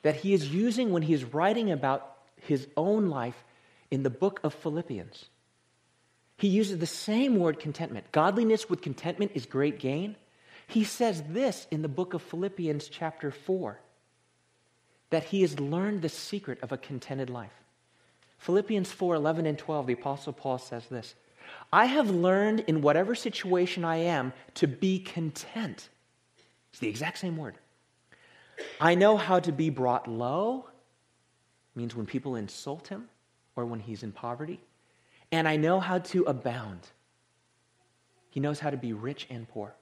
that 0.00 0.16
he 0.16 0.32
is 0.32 0.48
using 0.48 0.92
when 0.92 1.02
he 1.02 1.12
is 1.12 1.24
writing 1.24 1.70
about 1.70 2.16
his 2.40 2.68
own 2.74 3.10
life 3.10 3.44
in 3.90 4.02
the 4.02 4.10
book 4.10 4.40
of 4.42 4.54
Philippians. 4.54 5.26
He 6.36 6.48
uses 6.48 6.78
the 6.78 6.86
same 6.86 7.36
word, 7.36 7.58
contentment. 7.58 8.12
Godliness 8.12 8.68
with 8.68 8.82
contentment 8.82 9.32
is 9.34 9.46
great 9.46 9.78
gain. 9.78 10.16
He 10.66 10.84
says 10.84 11.22
this 11.28 11.66
in 11.70 11.82
the 11.82 11.88
book 11.88 12.12
of 12.12 12.22
Philippians, 12.22 12.88
chapter 12.88 13.30
4, 13.30 13.80
that 15.10 15.24
he 15.24 15.42
has 15.42 15.58
learned 15.58 16.02
the 16.02 16.08
secret 16.08 16.58
of 16.62 16.72
a 16.72 16.76
contented 16.76 17.30
life. 17.30 17.52
Philippians 18.38 18.92
4 18.92 19.14
11 19.14 19.46
and 19.46 19.58
12, 19.58 19.86
the 19.86 19.92
Apostle 19.94 20.32
Paul 20.32 20.58
says 20.58 20.86
this 20.88 21.14
I 21.72 21.86
have 21.86 22.10
learned 22.10 22.60
in 22.60 22.82
whatever 22.82 23.14
situation 23.14 23.84
I 23.84 23.96
am 23.96 24.32
to 24.54 24.66
be 24.66 24.98
content. 24.98 25.88
It's 26.70 26.80
the 26.80 26.88
exact 26.88 27.18
same 27.18 27.36
word. 27.36 27.56
I 28.80 28.94
know 28.94 29.16
how 29.16 29.40
to 29.40 29.52
be 29.52 29.70
brought 29.70 30.08
low, 30.08 30.66
means 31.74 31.94
when 31.94 32.06
people 32.06 32.36
insult 32.36 32.88
him 32.88 33.08
or 33.54 33.64
when 33.64 33.80
he's 33.80 34.02
in 34.02 34.12
poverty. 34.12 34.60
And 35.36 35.46
I 35.46 35.56
know 35.56 35.80
how 35.80 35.98
to 35.98 36.24
abound. 36.24 36.80
He 38.30 38.40
knows 38.40 38.58
how 38.58 38.70
to 38.70 38.78
be 38.78 38.94
rich 38.94 39.26
and 39.28 39.46
poor. 39.46 39.74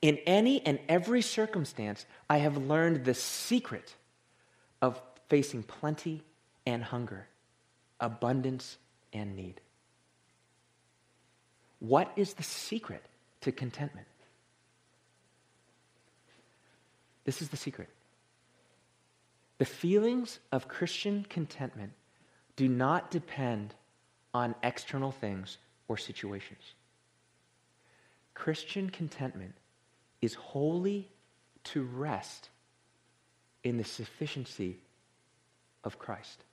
In 0.00 0.18
any 0.26 0.60
and 0.66 0.80
every 0.88 1.22
circumstance, 1.22 2.04
I 2.28 2.38
have 2.38 2.56
learned 2.56 3.04
the 3.04 3.14
secret 3.14 3.94
of 4.80 5.00
facing 5.28 5.62
plenty 5.62 6.24
and 6.66 6.82
hunger, 6.82 7.28
abundance 8.00 8.76
and 9.12 9.36
need. 9.36 9.60
What 11.78 12.10
is 12.16 12.34
the 12.34 12.42
secret 12.42 13.04
to 13.42 13.52
contentment? 13.52 14.08
This 17.22 17.40
is 17.40 17.50
the 17.50 17.56
secret. 17.56 17.88
The 19.58 19.64
feelings 19.64 20.40
of 20.50 20.66
Christian 20.66 21.24
contentment 21.28 21.92
do 22.56 22.66
not 22.66 23.12
depend 23.12 23.76
on 24.34 24.54
external 24.62 25.10
things 25.10 25.58
or 25.88 25.96
situations. 25.96 26.62
Christian 28.34 28.90
contentment 28.90 29.54
is 30.20 30.34
wholly 30.34 31.08
to 31.64 31.82
rest 31.82 32.48
in 33.62 33.76
the 33.76 33.84
sufficiency 33.84 34.78
of 35.84 35.98
Christ. 35.98 36.44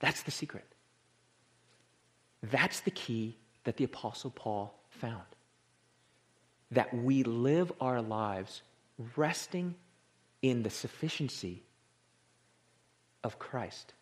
That's 0.00 0.22
the 0.22 0.30
secret. 0.30 0.66
That's 2.42 2.80
the 2.80 2.90
key 2.90 3.36
that 3.64 3.76
the 3.76 3.84
Apostle 3.84 4.30
Paul 4.30 4.78
found. 4.90 5.22
That 6.70 6.94
we 6.94 7.22
live 7.24 7.72
our 7.80 8.02
lives 8.02 8.62
resting 9.16 9.74
in 10.42 10.62
the 10.62 10.70
sufficiency 10.70 11.62
of 13.24 13.38
Christ. 13.38 13.94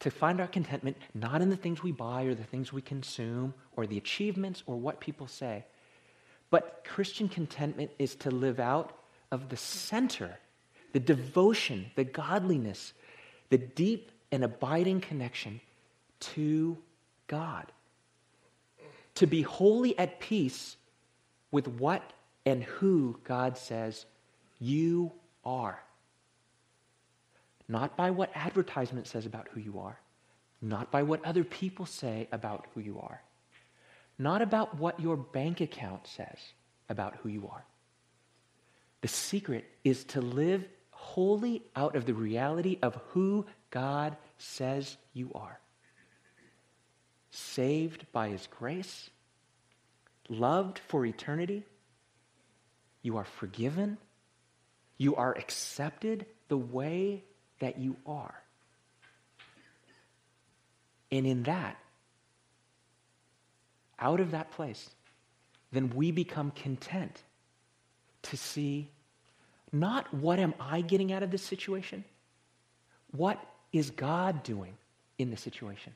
To 0.00 0.10
find 0.10 0.40
our 0.40 0.46
contentment 0.46 0.96
not 1.14 1.42
in 1.42 1.50
the 1.50 1.56
things 1.56 1.82
we 1.82 1.92
buy 1.92 2.24
or 2.24 2.34
the 2.34 2.44
things 2.44 2.72
we 2.72 2.82
consume 2.82 3.54
or 3.76 3.86
the 3.86 3.98
achievements 3.98 4.62
or 4.66 4.76
what 4.76 5.00
people 5.00 5.26
say, 5.26 5.64
but 6.50 6.84
Christian 6.84 7.28
contentment 7.28 7.90
is 7.98 8.14
to 8.16 8.30
live 8.30 8.58
out 8.58 8.98
of 9.30 9.48
the 9.48 9.56
center, 9.56 10.38
the 10.92 11.00
devotion, 11.00 11.90
the 11.94 12.04
godliness, 12.04 12.92
the 13.50 13.58
deep 13.58 14.10
and 14.32 14.42
abiding 14.44 15.00
connection 15.00 15.60
to 16.20 16.78
God. 17.26 17.66
To 19.16 19.26
be 19.26 19.42
wholly 19.42 19.98
at 19.98 20.20
peace 20.20 20.76
with 21.50 21.68
what 21.68 22.12
and 22.46 22.62
who 22.64 23.18
God 23.24 23.58
says 23.58 24.06
you 24.58 25.12
are. 25.44 25.80
Not 27.70 27.96
by 27.96 28.10
what 28.10 28.32
advertisement 28.34 29.06
says 29.06 29.26
about 29.26 29.46
who 29.52 29.60
you 29.60 29.78
are, 29.78 29.96
not 30.60 30.90
by 30.90 31.04
what 31.04 31.24
other 31.24 31.44
people 31.44 31.86
say 31.86 32.26
about 32.32 32.66
who 32.74 32.80
you 32.80 32.98
are, 32.98 33.22
not 34.18 34.42
about 34.42 34.76
what 34.76 34.98
your 34.98 35.16
bank 35.16 35.60
account 35.60 36.08
says 36.08 36.36
about 36.88 37.14
who 37.22 37.28
you 37.28 37.46
are. 37.46 37.64
The 39.02 39.08
secret 39.08 39.66
is 39.84 40.02
to 40.06 40.20
live 40.20 40.64
wholly 40.90 41.62
out 41.76 41.94
of 41.94 42.06
the 42.06 42.12
reality 42.12 42.76
of 42.82 42.98
who 43.10 43.46
God 43.70 44.16
says 44.36 44.96
you 45.12 45.30
are. 45.36 45.60
Saved 47.30 48.04
by 48.10 48.30
His 48.30 48.48
grace, 48.48 49.10
loved 50.28 50.80
for 50.88 51.06
eternity, 51.06 51.62
you 53.02 53.16
are 53.16 53.24
forgiven, 53.24 53.96
you 54.98 55.14
are 55.14 55.38
accepted 55.38 56.26
the 56.48 56.58
way 56.58 57.22
that 57.60 57.78
you 57.78 57.96
are. 58.06 58.34
And 61.12 61.26
in 61.26 61.44
that, 61.44 61.76
out 63.98 64.20
of 64.20 64.32
that 64.32 64.50
place, 64.52 64.90
then 65.72 65.90
we 65.94 66.10
become 66.10 66.50
content 66.52 67.22
to 68.22 68.36
see 68.36 68.88
not 69.72 70.12
what 70.12 70.38
am 70.38 70.54
I 70.58 70.80
getting 70.80 71.12
out 71.12 71.22
of 71.22 71.30
this 71.30 71.42
situation, 71.42 72.04
what 73.12 73.38
is 73.72 73.90
God 73.90 74.42
doing 74.42 74.76
in 75.18 75.30
the 75.30 75.36
situation. 75.36 75.94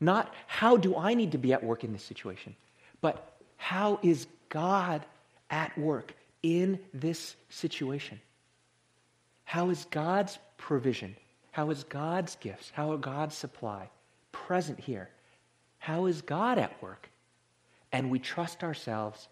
Not 0.00 0.32
how 0.46 0.76
do 0.76 0.96
I 0.96 1.14
need 1.14 1.32
to 1.32 1.38
be 1.38 1.52
at 1.52 1.62
work 1.62 1.82
in 1.84 1.92
this 1.92 2.02
situation, 2.02 2.54
but 3.00 3.32
how 3.56 3.98
is 4.02 4.26
God 4.48 5.04
at 5.50 5.76
work 5.78 6.14
in 6.42 6.78
this 6.92 7.36
situation? 7.48 8.20
How 9.48 9.70
is 9.70 9.86
God's 9.86 10.38
provision? 10.58 11.16
How 11.52 11.70
is 11.70 11.82
God's 11.82 12.36
gifts? 12.36 12.70
How 12.74 12.92
are 12.92 12.98
God's 12.98 13.34
supply 13.34 13.88
present 14.30 14.78
here? 14.78 15.08
How 15.78 16.04
is 16.04 16.20
God 16.20 16.58
at 16.58 16.82
work? 16.82 17.08
And 17.90 18.10
we 18.10 18.18
trust 18.18 18.62
ourselves 18.62 19.26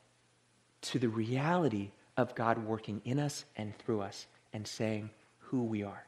to 0.80 0.98
the 0.98 1.10
reality 1.10 1.90
of 2.16 2.34
God 2.34 2.64
working 2.64 3.02
in 3.04 3.18
us 3.18 3.44
and 3.56 3.76
through 3.76 4.00
us 4.00 4.26
and 4.54 4.66
saying 4.66 5.10
who 5.38 5.64
we 5.64 5.82
are. 5.82 6.06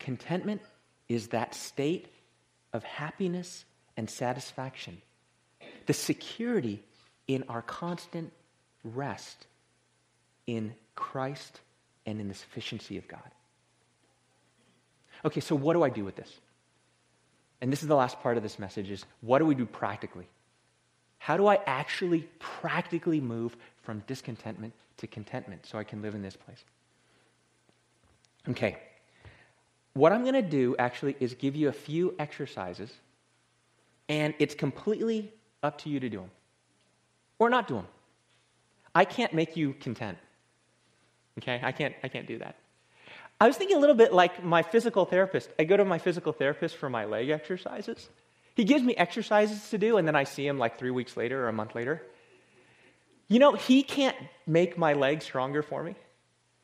Contentment 0.00 0.60
is 1.08 1.28
that 1.28 1.54
state 1.54 2.08
of 2.72 2.82
happiness 2.82 3.64
and 3.96 4.10
satisfaction, 4.10 5.00
the 5.86 5.94
security 5.94 6.82
in 7.28 7.44
our 7.48 7.62
constant 7.62 8.32
rest 8.82 9.46
in 10.48 10.74
Christ 10.96 11.60
and 12.06 12.20
in 12.20 12.26
the 12.26 12.34
sufficiency 12.34 12.96
of 12.96 13.06
God. 13.06 13.30
Okay, 15.24 15.40
so 15.40 15.54
what 15.54 15.74
do 15.74 15.84
I 15.84 15.90
do 15.90 16.04
with 16.04 16.16
this? 16.16 16.32
And 17.60 17.70
this 17.70 17.82
is 17.82 17.88
the 17.88 17.94
last 17.94 18.20
part 18.20 18.36
of 18.36 18.42
this 18.42 18.58
message 18.58 18.90
is 18.90 19.04
what 19.20 19.38
do 19.38 19.44
we 19.44 19.54
do 19.54 19.66
practically? 19.66 20.26
How 21.18 21.36
do 21.36 21.46
I 21.46 21.60
actually 21.66 22.28
practically 22.38 23.20
move 23.20 23.56
from 23.82 24.02
discontentment 24.06 24.72
to 24.96 25.06
contentment 25.06 25.66
so 25.66 25.76
I 25.78 25.84
can 25.84 26.00
live 26.00 26.14
in 26.14 26.22
this 26.22 26.36
place? 26.36 26.64
Okay. 28.48 28.78
What 29.92 30.12
I'm 30.12 30.22
going 30.22 30.34
to 30.34 30.42
do 30.42 30.76
actually 30.78 31.16
is 31.20 31.34
give 31.34 31.56
you 31.56 31.68
a 31.68 31.72
few 31.72 32.14
exercises, 32.18 32.90
and 34.08 34.32
it's 34.38 34.54
completely 34.54 35.32
up 35.62 35.78
to 35.82 35.90
you 35.90 36.00
to 36.00 36.08
do 36.08 36.18
them 36.18 36.30
or 37.38 37.50
not 37.50 37.68
do 37.68 37.74
them. 37.74 37.86
I 38.94 39.04
can't 39.04 39.34
make 39.34 39.56
you 39.56 39.74
content. 39.74 40.18
Okay? 41.38 41.60
I 41.62 41.72
can't, 41.72 41.94
I 42.02 42.08
can't 42.08 42.26
do 42.26 42.38
that. 42.38 42.56
I 43.40 43.46
was 43.46 43.56
thinking 43.56 43.76
a 43.76 43.80
little 43.80 43.94
bit 43.94 44.12
like 44.12 44.44
my 44.44 44.62
physical 44.62 45.04
therapist. 45.04 45.48
I 45.58 45.64
go 45.64 45.76
to 45.76 45.84
my 45.84 45.98
physical 45.98 46.32
therapist 46.32 46.76
for 46.76 46.90
my 46.90 47.04
leg 47.04 47.30
exercises. 47.30 48.08
He 48.54 48.64
gives 48.64 48.82
me 48.82 48.96
exercises 48.96 49.70
to 49.70 49.78
do, 49.78 49.96
and 49.98 50.08
then 50.08 50.16
I 50.16 50.24
see 50.24 50.46
him 50.46 50.58
like 50.58 50.78
three 50.78 50.90
weeks 50.90 51.16
later 51.16 51.44
or 51.44 51.48
a 51.48 51.52
month 51.52 51.76
later. 51.76 52.02
You 53.28 53.38
know, 53.38 53.52
he 53.52 53.82
can't 53.82 54.16
make 54.46 54.76
my 54.76 54.94
legs 54.94 55.24
stronger 55.24 55.62
for 55.62 55.82
me. 55.82 55.94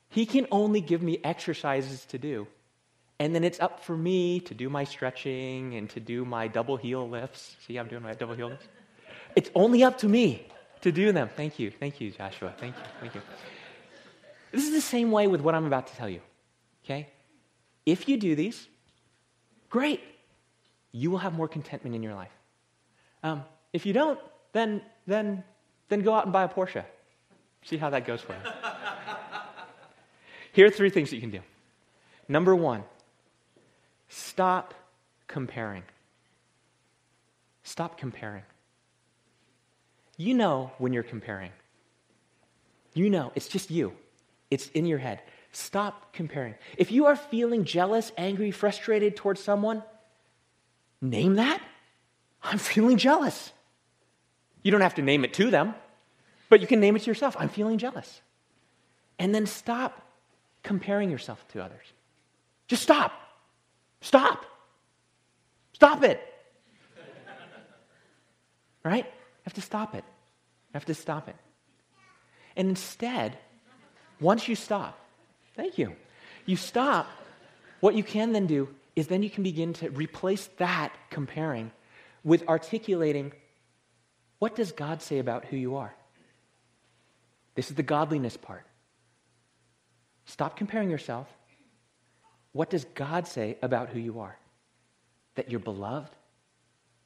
He 0.09 0.27
can 0.27 0.47
only 0.51 0.81
give 0.81 1.03
me 1.03 1.21
exercises 1.23 2.05
to 2.07 2.19
do. 2.19 2.49
And 3.21 3.35
then 3.35 3.45
it's 3.45 3.61
up 3.61 3.85
for 3.85 3.97
me 3.97 4.41
to 4.41 4.55
do 4.55 4.69
my 4.69 4.85
stretching 4.85 5.75
and 5.75 5.89
to 5.91 6.01
do 6.01 6.25
my 6.25 6.49
double 6.49 6.77
heel 6.77 7.09
lifts. 7.09 7.57
See, 7.67 7.77
I'm 7.77 7.87
doing 7.87 8.03
my 8.03 8.15
double 8.15 8.35
heel 8.35 8.49
lifts. 8.49 8.67
It's 9.37 9.51
only 9.55 9.85
up 9.85 9.99
to 9.99 10.09
me 10.09 10.49
to 10.81 10.91
do 10.91 11.13
them. 11.13 11.29
Thank 11.37 11.59
you. 11.59 11.71
Thank 11.71 12.01
you, 12.01 12.11
Joshua. 12.11 12.55
Thank 12.59 12.77
you. 12.77 12.83
Thank 13.01 13.15
you. 13.15 13.21
This 14.55 14.65
is 14.65 14.73
the 14.73 14.81
same 14.81 15.11
way 15.11 15.27
with 15.27 15.41
what 15.41 15.55
I'm 15.57 15.67
about 15.67 15.89
to 15.89 15.97
tell 15.97 16.09
you. 16.09 16.21
Okay? 16.85 17.09
If 17.85 18.09
you 18.09 18.17
do 18.17 18.37
these, 18.37 18.69
great. 19.69 20.01
You 20.93 21.11
will 21.11 21.19
have 21.19 21.35
more 21.35 21.49
contentment 21.49 21.97
in 21.97 22.03
your 22.05 22.15
life. 22.15 22.31
Um, 23.25 23.43
if 23.73 23.85
you 23.85 23.93
don't, 23.93 24.19
then, 24.53 24.81
then, 25.09 25.43
then 25.89 26.03
go 26.03 26.15
out 26.15 26.25
and 26.25 26.33
buy 26.33 26.45
a 26.45 26.49
Porsche. 26.49 26.85
See 27.63 27.77
how 27.77 27.91
that 27.91 28.07
goes 28.07 28.21
for 28.21 28.33
you. 28.33 28.39
Here 30.53 30.67
are 30.67 30.71
three 30.71 30.91
things 30.91 31.11
that 31.11 31.17
you 31.17 31.21
can 31.21 31.31
do. 31.31 31.41
Number 32.29 32.55
one, 32.55 32.85
stop 34.09 34.73
comparing. 35.27 35.83
Stop 37.65 37.99
comparing. 37.99 38.45
You 40.17 40.35
know 40.35 40.71
when 40.79 40.93
you're 40.93 41.03
comparing. 41.03 41.51
You 42.93 43.11
know, 43.11 43.33
it's 43.35 43.49
just 43.49 43.73
you, 43.73 43.95
it's 44.55 44.69
in 44.69 44.87
your 44.87 44.99
head. 44.99 45.21
Stop 45.53 46.13
comparing. 46.13 46.55
If 46.79 46.91
you 46.91 47.07
are 47.07 47.17
feeling 47.17 47.65
jealous, 47.65 48.13
angry, 48.17 48.51
frustrated 48.51 49.17
towards 49.17 49.43
someone, 49.43 49.83
name 51.03 51.35
that. 51.35 51.61
I'm 52.43 52.59
feeling 52.59 52.97
jealous. 52.97 53.53
You 54.63 54.71
don't 54.71 54.81
have 54.81 54.95
to 54.95 55.03
name 55.03 55.25
it 55.25 55.35
to 55.35 55.51
them, 55.51 55.75
but 56.49 56.61
you 56.61 56.67
can 56.67 56.81
name 56.81 56.97
it 56.97 57.03
to 57.03 57.11
yourself. 57.11 57.37
I'm 57.39 57.49
feeling 57.49 57.79
jealous. 57.79 58.21
And 59.19 59.35
then 59.35 59.47
stop 59.47 60.01
comparing 60.63 61.11
yourself 61.11 61.47
to 61.49 61.63
others. 61.63 61.87
Just 62.67 62.83
stop. 62.83 63.13
Stop. 64.01 64.45
Stop 65.73 66.03
it. 66.03 66.21
right? 68.85 69.05
You 69.05 69.43
have 69.45 69.55
to 69.55 69.63
stop 69.63 69.95
it. 69.95 70.05
You 70.05 70.75
have 70.75 70.87
to 70.87 70.95
stop 70.95 71.29
it. 71.29 71.37
And 72.57 72.69
instead, 72.69 73.37
once 74.21 74.49
you 74.49 74.55
stop, 74.55 74.99
thank 75.57 75.79
you, 75.79 75.95
you 76.47 76.57
stop, 76.57 77.09
what 77.81 77.95
you 77.95 78.03
can 78.03 78.33
then 78.33 78.47
do 78.47 78.69
is 78.97 79.09
then 79.09 79.23
you 79.23 79.31
can 79.31 79.43
begin 79.43 79.73
to 79.75 79.91
replace 79.91 80.49
that 80.59 80.93
comparing 81.11 81.71
with 82.23 82.49
articulating 82.49 83.33
what 84.39 84.55
does 84.55 84.73
God 84.73 85.01
say 85.01 85.19
about 85.19 85.47
who 85.47 85.57
you 85.57 85.77
are? 85.77 85.95
This 87.55 87.71
is 87.71 87.77
the 87.77 87.83
godliness 87.83 88.37
part. 88.37 88.67
Stop 90.27 90.57
comparing 90.57 90.91
yourself. 90.91 91.29
What 92.53 92.71
does 92.71 92.85
God 92.95 93.27
say 93.27 93.57
about 93.63 93.91
who 93.91 93.99
you 93.99 94.21
are? 94.21 94.37
That 95.37 95.51
you're 95.51 95.61
beloved? 95.61 96.11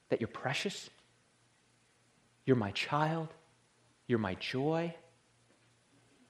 That 0.09 0.21
you're 0.21 0.29
precious? 0.29 0.91
You're 2.45 2.57
my 2.57 2.71
child. 2.73 3.29
You're 4.07 4.19
my 4.19 4.35
joy. 4.35 4.95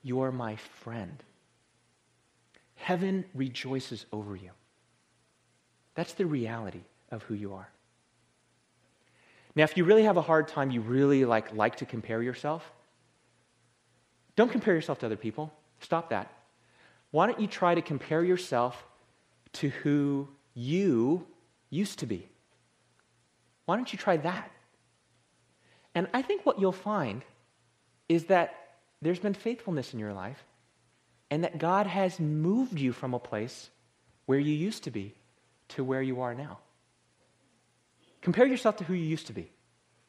You're 0.03 0.33
my 0.33 0.57
friend. 0.57 1.23
Heaven 2.77 3.25
rejoices 3.35 4.07
over 4.13 4.37
you. 4.37 4.51
That's 5.95 6.15
the 6.15 6.27
reality 6.27 6.83
of 7.11 7.23
who 7.25 7.35
you 7.35 7.55
are. 7.55 7.69
Now, 9.55 9.65
if 9.65 9.77
you 9.77 9.85
really 9.85 10.05
have 10.05 10.17
a 10.17 10.23
hard 10.23 10.47
time, 10.47 10.71
you 10.71 10.81
really 10.81 11.25
like, 11.25 11.53
like 11.55 11.77
to 11.77 11.87
compare 11.87 12.23
yourself, 12.23 12.71
don't 14.37 14.53
compare 14.53 14.75
yourself 14.75 15.01
to 15.01 15.07
other 15.07 15.17
people. 15.17 15.53
Stop 15.81 16.11
that. 16.11 16.33
Why 17.11 17.27
don't 17.27 17.41
you 17.41 17.49
try 17.49 17.75
to 17.75 17.83
compare 17.83 18.23
yourself 18.23 18.87
to 19.55 19.71
who 19.71 20.29
you 20.55 21.27
used 21.71 21.99
to 22.01 22.07
be? 22.07 22.29
Why 23.65 23.77
don't 23.77 23.93
you 23.93 23.99
try 23.99 24.17
that? 24.19 24.51
And 25.95 26.07
I 26.15 26.23
think 26.23 26.47
what 26.47 26.61
you'll 26.61 26.71
find 26.71 27.25
is 28.09 28.27
that 28.27 28.68
there's 29.03 29.19
been 29.19 29.35
faithfulness 29.35 29.93
in 29.93 30.01
your 30.01 30.13
life 30.13 30.43
and 31.31 31.45
that 31.45 31.59
God 31.59 31.87
has 31.87 32.19
moved 32.19 32.79
you 32.79 32.93
from 32.93 33.15
a 33.15 33.19
place 33.19 33.71
where 34.27 34.39
you 34.39 34.53
used 34.53 34.85
to 34.85 34.91
be 34.91 35.15
to 35.71 35.85
where 35.85 36.03
you 36.03 36.23
are 36.23 36.35
now. 36.35 36.59
Compare 38.23 38.47
yourself 38.47 38.77
to 38.79 38.85
who 38.85 38.95
you 38.95 39.05
used 39.05 39.29
to 39.29 39.33
be 39.33 39.51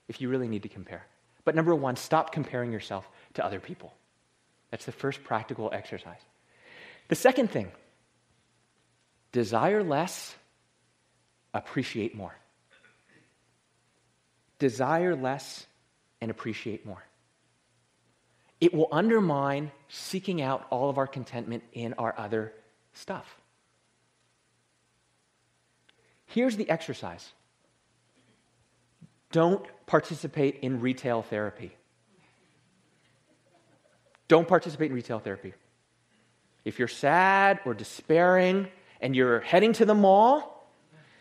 if 0.07 0.21
you 0.21 0.29
really 0.29 0.47
need 0.47 0.63
to 0.63 0.69
compare. 0.69 1.05
But 1.45 1.55
number 1.55 1.75
one, 1.75 1.95
stop 1.95 2.31
comparing 2.31 2.71
yourself 2.71 3.07
to 3.35 3.45
other 3.45 3.59
people. 3.59 3.93
That's 4.71 4.85
the 4.85 4.91
first 4.91 5.23
practical 5.23 5.69
exercise. 5.71 6.21
The 7.07 7.15
second 7.15 7.49
thing 7.51 7.71
desire 9.31 9.83
less, 9.83 10.35
appreciate 11.53 12.15
more. 12.15 12.35
Desire 14.57 15.15
less, 15.15 15.65
and 16.21 16.29
appreciate 16.29 16.85
more. 16.85 17.03
It 18.59 18.73
will 18.73 18.89
undermine 18.91 19.71
seeking 19.87 20.41
out 20.41 20.67
all 20.69 20.89
of 20.89 20.97
our 20.97 21.07
contentment 21.07 21.63
in 21.73 21.93
our 21.93 22.13
other 22.17 22.53
stuff. 22.93 23.39
Here's 26.25 26.57
the 26.57 26.69
exercise 26.69 27.31
don't 29.31 29.65
participate 29.85 30.59
in 30.61 30.81
retail 30.81 31.21
therapy. 31.21 31.75
Don't 34.27 34.47
participate 34.47 34.89
in 34.89 34.95
retail 34.95 35.19
therapy. 35.19 35.53
If 36.65 36.77
you're 36.77 36.87
sad 36.87 37.59
or 37.65 37.73
despairing 37.73 38.67
and 39.01 39.15
you're 39.15 39.39
heading 39.39 39.73
to 39.73 39.85
the 39.85 39.95
mall, 39.95 40.67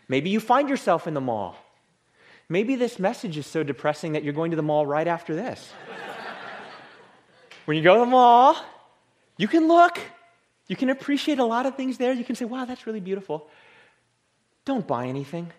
maybe 0.08 0.30
you 0.30 0.40
find 0.40 0.68
yourself 0.68 1.06
in 1.06 1.14
the 1.14 1.20
mall. 1.20 1.56
Maybe 2.50 2.76
this 2.76 2.98
message 2.98 3.36
is 3.36 3.46
so 3.46 3.62
depressing 3.62 4.12
that 4.12 4.24
you're 4.24 4.32
going 4.32 4.50
to 4.50 4.56
the 4.56 4.62
mall 4.62 4.86
right 4.86 5.06
after 5.06 5.34
this. 5.34 5.72
When 7.68 7.76
you 7.76 7.82
go 7.82 7.92
to 7.92 8.00
the 8.00 8.06
mall, 8.06 8.56
you 9.36 9.46
can 9.46 9.68
look, 9.68 10.00
you 10.68 10.74
can 10.74 10.88
appreciate 10.88 11.38
a 11.38 11.44
lot 11.44 11.66
of 11.66 11.76
things 11.76 11.98
there. 11.98 12.14
You 12.14 12.24
can 12.24 12.34
say, 12.34 12.46
wow, 12.46 12.64
that's 12.64 12.86
really 12.86 12.98
beautiful. 12.98 13.46
Don't 14.64 14.86
buy 14.86 15.04
anything. 15.06 15.52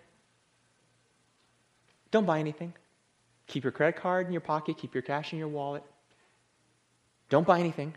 Don't 2.10 2.26
buy 2.26 2.40
anything. 2.40 2.72
Keep 3.46 3.62
your 3.62 3.70
credit 3.70 4.00
card 4.00 4.26
in 4.26 4.32
your 4.32 4.40
pocket, 4.40 4.76
keep 4.76 4.92
your 4.92 5.04
cash 5.04 5.32
in 5.32 5.38
your 5.38 5.46
wallet. 5.46 5.84
Don't 7.28 7.46
buy 7.46 7.60
anything. 7.60 7.94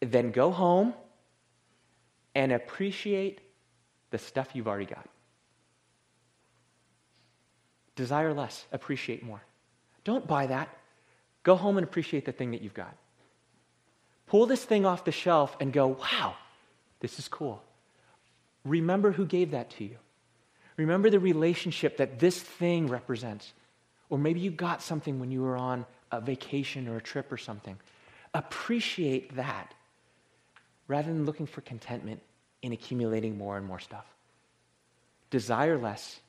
Then 0.00 0.32
go 0.32 0.50
home 0.50 0.92
and 2.34 2.52
appreciate 2.52 3.40
the 4.10 4.18
stuff 4.18 4.50
you've 4.52 4.68
already 4.68 4.84
got. 4.84 5.08
Desire 7.94 8.34
less, 8.34 8.66
appreciate 8.70 9.22
more. 9.22 9.40
Don't 10.04 10.26
buy 10.26 10.46
that. 10.48 10.68
Go 11.42 11.56
home 11.56 11.78
and 11.78 11.84
appreciate 11.84 12.26
the 12.26 12.32
thing 12.32 12.50
that 12.50 12.60
you've 12.60 12.74
got. 12.74 12.94
Pull 14.26 14.46
this 14.46 14.64
thing 14.64 14.84
off 14.84 15.04
the 15.04 15.12
shelf 15.12 15.56
and 15.60 15.72
go, 15.72 15.88
wow, 15.88 16.34
this 17.00 17.18
is 17.18 17.28
cool. 17.28 17.62
Remember 18.64 19.12
who 19.12 19.24
gave 19.24 19.52
that 19.52 19.70
to 19.70 19.84
you. 19.84 19.96
Remember 20.76 21.08
the 21.08 21.20
relationship 21.20 21.98
that 21.98 22.18
this 22.18 22.40
thing 22.40 22.88
represents. 22.88 23.52
Or 24.10 24.18
maybe 24.18 24.40
you 24.40 24.50
got 24.50 24.82
something 24.82 25.20
when 25.20 25.30
you 25.30 25.42
were 25.42 25.56
on 25.56 25.86
a 26.10 26.20
vacation 26.20 26.88
or 26.88 26.96
a 26.96 27.00
trip 27.00 27.30
or 27.32 27.36
something. 27.36 27.76
Appreciate 28.34 29.36
that 29.36 29.72
rather 30.88 31.08
than 31.08 31.24
looking 31.24 31.46
for 31.46 31.60
contentment 31.62 32.20
in 32.62 32.72
accumulating 32.72 33.38
more 33.38 33.56
and 33.56 33.66
more 33.66 33.80
stuff. 33.80 34.04
Desire 35.30 35.78
less, 35.78 36.20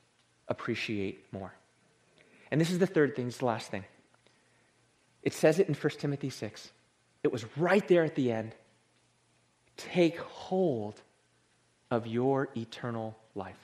appreciate 0.48 1.24
more. 1.32 1.52
And 2.50 2.60
this 2.60 2.70
is 2.70 2.78
the 2.78 2.86
third 2.86 3.14
thing, 3.14 3.26
this 3.26 3.34
is 3.34 3.40
the 3.40 3.46
last 3.46 3.70
thing. 3.70 3.84
It 5.22 5.34
says 5.34 5.58
it 5.58 5.68
in 5.68 5.74
1 5.74 5.90
Timothy 5.98 6.30
6. 6.30 6.70
It 7.22 7.32
was 7.32 7.44
right 7.56 7.86
there 7.88 8.04
at 8.04 8.14
the 8.14 8.32
end. 8.32 8.54
Take 9.76 10.18
hold 10.18 11.00
of 11.90 12.06
your 12.06 12.48
eternal 12.56 13.16
life. 13.34 13.58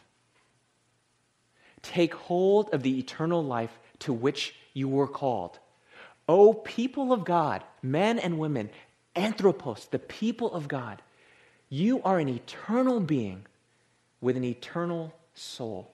Take 1.83 2.15
hold 2.15 2.71
of 2.73 2.83
the 2.83 2.99
eternal 2.99 3.45
life 3.45 3.79
to 4.01 4.13
which 4.13 4.55
you 4.73 4.89
were 4.89 5.07
called. 5.07 5.59
O 6.29 6.55
people 6.55 7.13
of 7.13 7.25
God, 7.25 7.63
men 7.83 8.19
and 8.19 8.39
women, 8.39 8.71
anthropos, 9.15 9.87
the 9.91 9.99
people 9.99 10.53
of 10.53 10.69
God, 10.69 11.03
you 11.69 12.03
are 12.03 12.19
an 12.19 12.29
eternal 12.29 13.01
being 13.01 13.45
with 14.21 14.37
an 14.37 14.45
eternal 14.45 15.13
soul. 15.35 15.91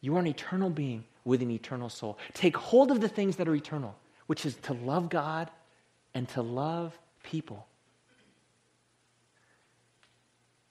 You 0.00 0.16
are 0.16 0.20
an 0.20 0.26
eternal 0.26 0.70
being 0.70 1.04
with 1.24 1.40
an 1.40 1.50
eternal 1.50 1.88
soul. 1.88 2.18
Take 2.34 2.56
hold 2.56 2.90
of 2.90 3.00
the 3.00 3.08
things 3.08 3.36
that 3.36 3.48
are 3.48 3.54
eternal, 3.54 3.96
which 4.26 4.46
is 4.46 4.54
to 4.56 4.72
love 4.72 5.08
God 5.08 5.50
and 6.14 6.28
to 6.30 6.42
love 6.42 6.98
people. 7.22 7.66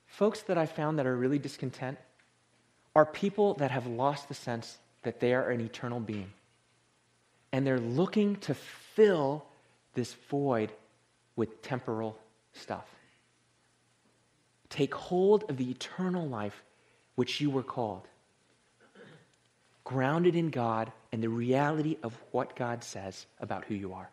Folks 0.06 0.42
that 0.42 0.56
I 0.56 0.66
found 0.66 0.98
that 0.98 1.06
are 1.06 1.16
really 1.16 1.38
discontent 1.38 1.98
are 2.94 3.04
people 3.04 3.54
that 3.54 3.70
have 3.70 3.86
lost 3.86 4.28
the 4.28 4.34
sense 4.34 4.78
that 5.02 5.20
they 5.20 5.34
are 5.34 5.50
an 5.50 5.60
eternal 5.60 6.00
being. 6.00 6.32
And 7.52 7.66
they're 7.66 7.78
looking 7.78 8.36
to 8.36 8.54
fill 8.54 9.44
this 9.94 10.14
void 10.30 10.72
with 11.36 11.62
temporal 11.62 12.18
stuff. 12.54 12.86
Take 14.68 14.94
hold 14.94 15.44
of 15.50 15.58
the 15.58 15.70
eternal 15.70 16.26
life 16.26 16.62
which 17.14 17.40
you 17.40 17.50
were 17.50 17.62
called, 17.62 18.08
grounded 19.86 20.34
in 20.34 20.50
God 20.50 20.92
and 21.12 21.22
the 21.22 21.28
reality 21.28 21.96
of 22.02 22.12
what 22.32 22.56
God 22.56 22.82
says 22.82 23.24
about 23.40 23.64
who 23.64 23.74
you 23.74 23.94
are. 23.94 24.10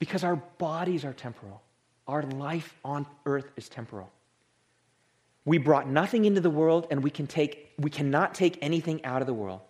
Because 0.00 0.24
our 0.24 0.36
bodies 0.58 1.04
are 1.04 1.12
temporal, 1.12 1.62
our 2.08 2.22
life 2.22 2.74
on 2.84 3.06
earth 3.24 3.50
is 3.56 3.68
temporal. 3.68 4.10
We 5.44 5.58
brought 5.58 5.88
nothing 5.88 6.24
into 6.24 6.40
the 6.40 6.50
world, 6.50 6.88
and 6.90 7.04
we, 7.04 7.10
can 7.10 7.28
take, 7.28 7.72
we 7.78 7.88
cannot 7.88 8.34
take 8.34 8.58
anything 8.60 9.04
out 9.04 9.22
of 9.22 9.28
the 9.28 9.32
world. 9.32 9.60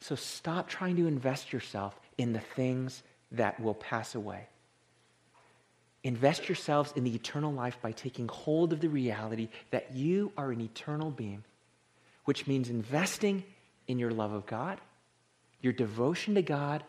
So 0.00 0.16
stop 0.16 0.68
trying 0.68 0.96
to 0.96 1.06
invest 1.06 1.52
yourself 1.52 1.98
in 2.18 2.32
the 2.32 2.40
things 2.40 3.00
that 3.30 3.60
will 3.60 3.74
pass 3.74 4.16
away. 4.16 4.48
Invest 6.02 6.48
yourselves 6.48 6.92
in 6.96 7.04
the 7.04 7.14
eternal 7.14 7.52
life 7.52 7.78
by 7.80 7.92
taking 7.92 8.26
hold 8.26 8.72
of 8.72 8.80
the 8.80 8.88
reality 8.88 9.50
that 9.70 9.94
you 9.94 10.32
are 10.36 10.50
an 10.50 10.60
eternal 10.60 11.10
being, 11.10 11.44
which 12.24 12.48
means 12.48 12.68
investing 12.68 13.44
in 13.86 13.98
your 13.98 14.10
love 14.10 14.32
of 14.32 14.46
God, 14.46 14.80
your 15.60 15.72
devotion 15.72 16.34
to 16.34 16.42
God, 16.42 16.84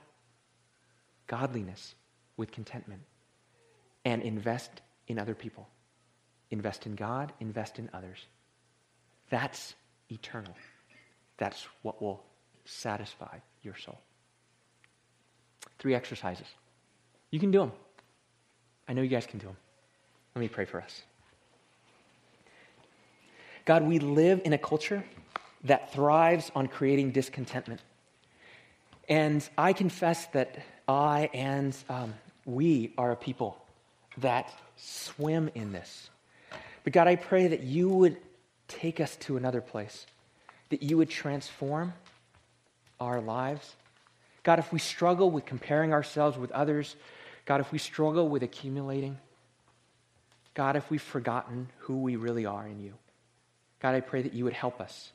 godliness 1.28 1.96
with 2.38 2.52
contentment, 2.52 3.02
and 4.04 4.22
invest 4.22 4.82
in 5.08 5.20
other 5.20 5.36
people. 5.36 5.68
Invest 6.52 6.86
in 6.86 6.96
God, 6.96 7.34
invest 7.40 7.80
in 7.80 7.90
others. 7.94 8.20
That's 9.30 9.74
eternal. 10.10 10.54
That's 11.38 11.68
what 11.82 12.02
will 12.02 12.24
satisfy 12.66 13.40
your 13.62 13.76
soul. 13.76 14.00
Three 15.80 15.96
exercises. 15.96 16.48
You 17.32 17.40
can 17.40 17.52
do 17.52 17.60
them. 17.60 17.72
I 18.88 18.94
know 18.94 19.02
you 19.02 19.10
guys 19.10 19.26
can 19.26 19.40
do 19.40 19.48
them. 19.48 19.58
Let 20.36 20.42
me 20.42 20.48
pray 20.48 20.66
for 20.66 20.82
us. 20.82 21.02
God, 23.66 23.84
we 23.84 24.00
live 24.00 24.42
in 24.46 24.54
a 24.54 24.58
culture 24.58 25.04
that 25.65 25.91
thrives 25.91 26.51
on 26.56 26.67
creating 26.67 27.12
discontentment. 27.12 27.82
And 29.08 29.47
I 29.58 29.73
confess 29.73 30.25
that 30.28 30.58
I 30.88 31.30
and 31.34 31.75
um, 31.89 32.13
we 32.45 32.93
are 32.97 33.12
a 33.12 33.15
people 33.15 33.58
that 34.17 34.51
swim 34.78 35.49
in 35.54 35.71
this. 35.71 36.10
But 36.84 36.93
God, 36.93 37.08
I 37.08 37.15
pray 37.15 37.47
that 37.47 37.63
you 37.63 37.89
would 37.89 38.17
take 38.67 38.99
us 38.99 39.15
to 39.17 39.38
another 39.38 39.62
place, 39.62 40.06
that 40.69 40.84
you 40.84 40.97
would 40.97 41.10
transform 41.10 41.93
our 42.99 43.19
lives. 43.19 43.75
God, 44.43 44.60
if 44.60 44.71
we 44.71 44.80
struggle 44.80 45.32
with 45.32 45.45
comparing 45.45 45.93
ourselves 45.93 46.38
with 46.38 46.51
others, 46.51 46.95
God, 47.45 47.62
if 47.62 47.71
we 47.71 47.80
struggle 47.80 48.28
with 48.30 48.43
accumulating, 48.43 49.17
God, 50.54 50.75
if 50.75 50.89
we've 50.89 51.01
forgotten 51.01 51.69
who 51.80 52.01
we 52.01 52.15
really 52.15 52.45
are 52.45 52.65
in 52.65 52.80
you, 52.80 52.93
God, 53.82 53.95
I 53.95 53.99
pray 53.99 54.21
that 54.21 54.34
you 54.34 54.45
would 54.45 54.54
help 54.54 54.80
us, 54.80 55.12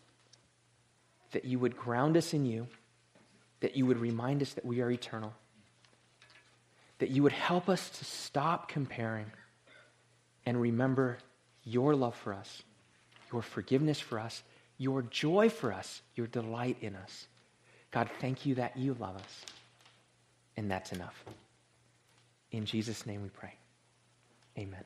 that 1.33 1.45
you 1.45 1.59
would 1.59 1.77
ground 1.77 2.17
us 2.17 2.35
in 2.35 2.45
you, 2.45 2.67
that 3.61 3.77
you 3.77 3.87
would 3.87 3.99
remind 3.99 4.43
us 4.43 4.53
that 4.55 4.65
we 4.65 4.81
are 4.81 4.91
eternal, 4.91 5.33
that 6.99 7.11
you 7.11 7.23
would 7.23 7.33
help 7.33 7.69
us 7.69 7.91
to 7.91 8.05
stop 8.05 8.69
comparing 8.69 9.27
and 10.47 10.61
remember 10.61 11.19
your 11.65 11.95
love 11.95 12.15
for 12.15 12.33
us, 12.33 12.63
your 13.33 13.43
forgiveness 13.43 14.01
for 14.01 14.19
us, 14.19 14.43
your 14.79 15.03
joy 15.03 15.49
for 15.49 15.73
us, 15.73 16.03
your 16.15 16.27
delight 16.27 16.77
in 16.81 16.97
us. 16.97 17.27
God, 17.91 18.09
thank 18.21 18.47
you 18.47 18.55
that 18.57 18.77
you 18.77 18.97
love 18.99 19.17
us. 19.17 19.45
And 20.57 20.71
that's 20.71 20.93
enough. 20.93 21.25
In 22.51 22.65
Jesus' 22.65 23.07
name 23.07 23.23
we 23.23 23.29
pray. 23.29 23.55
Amen. 24.59 24.85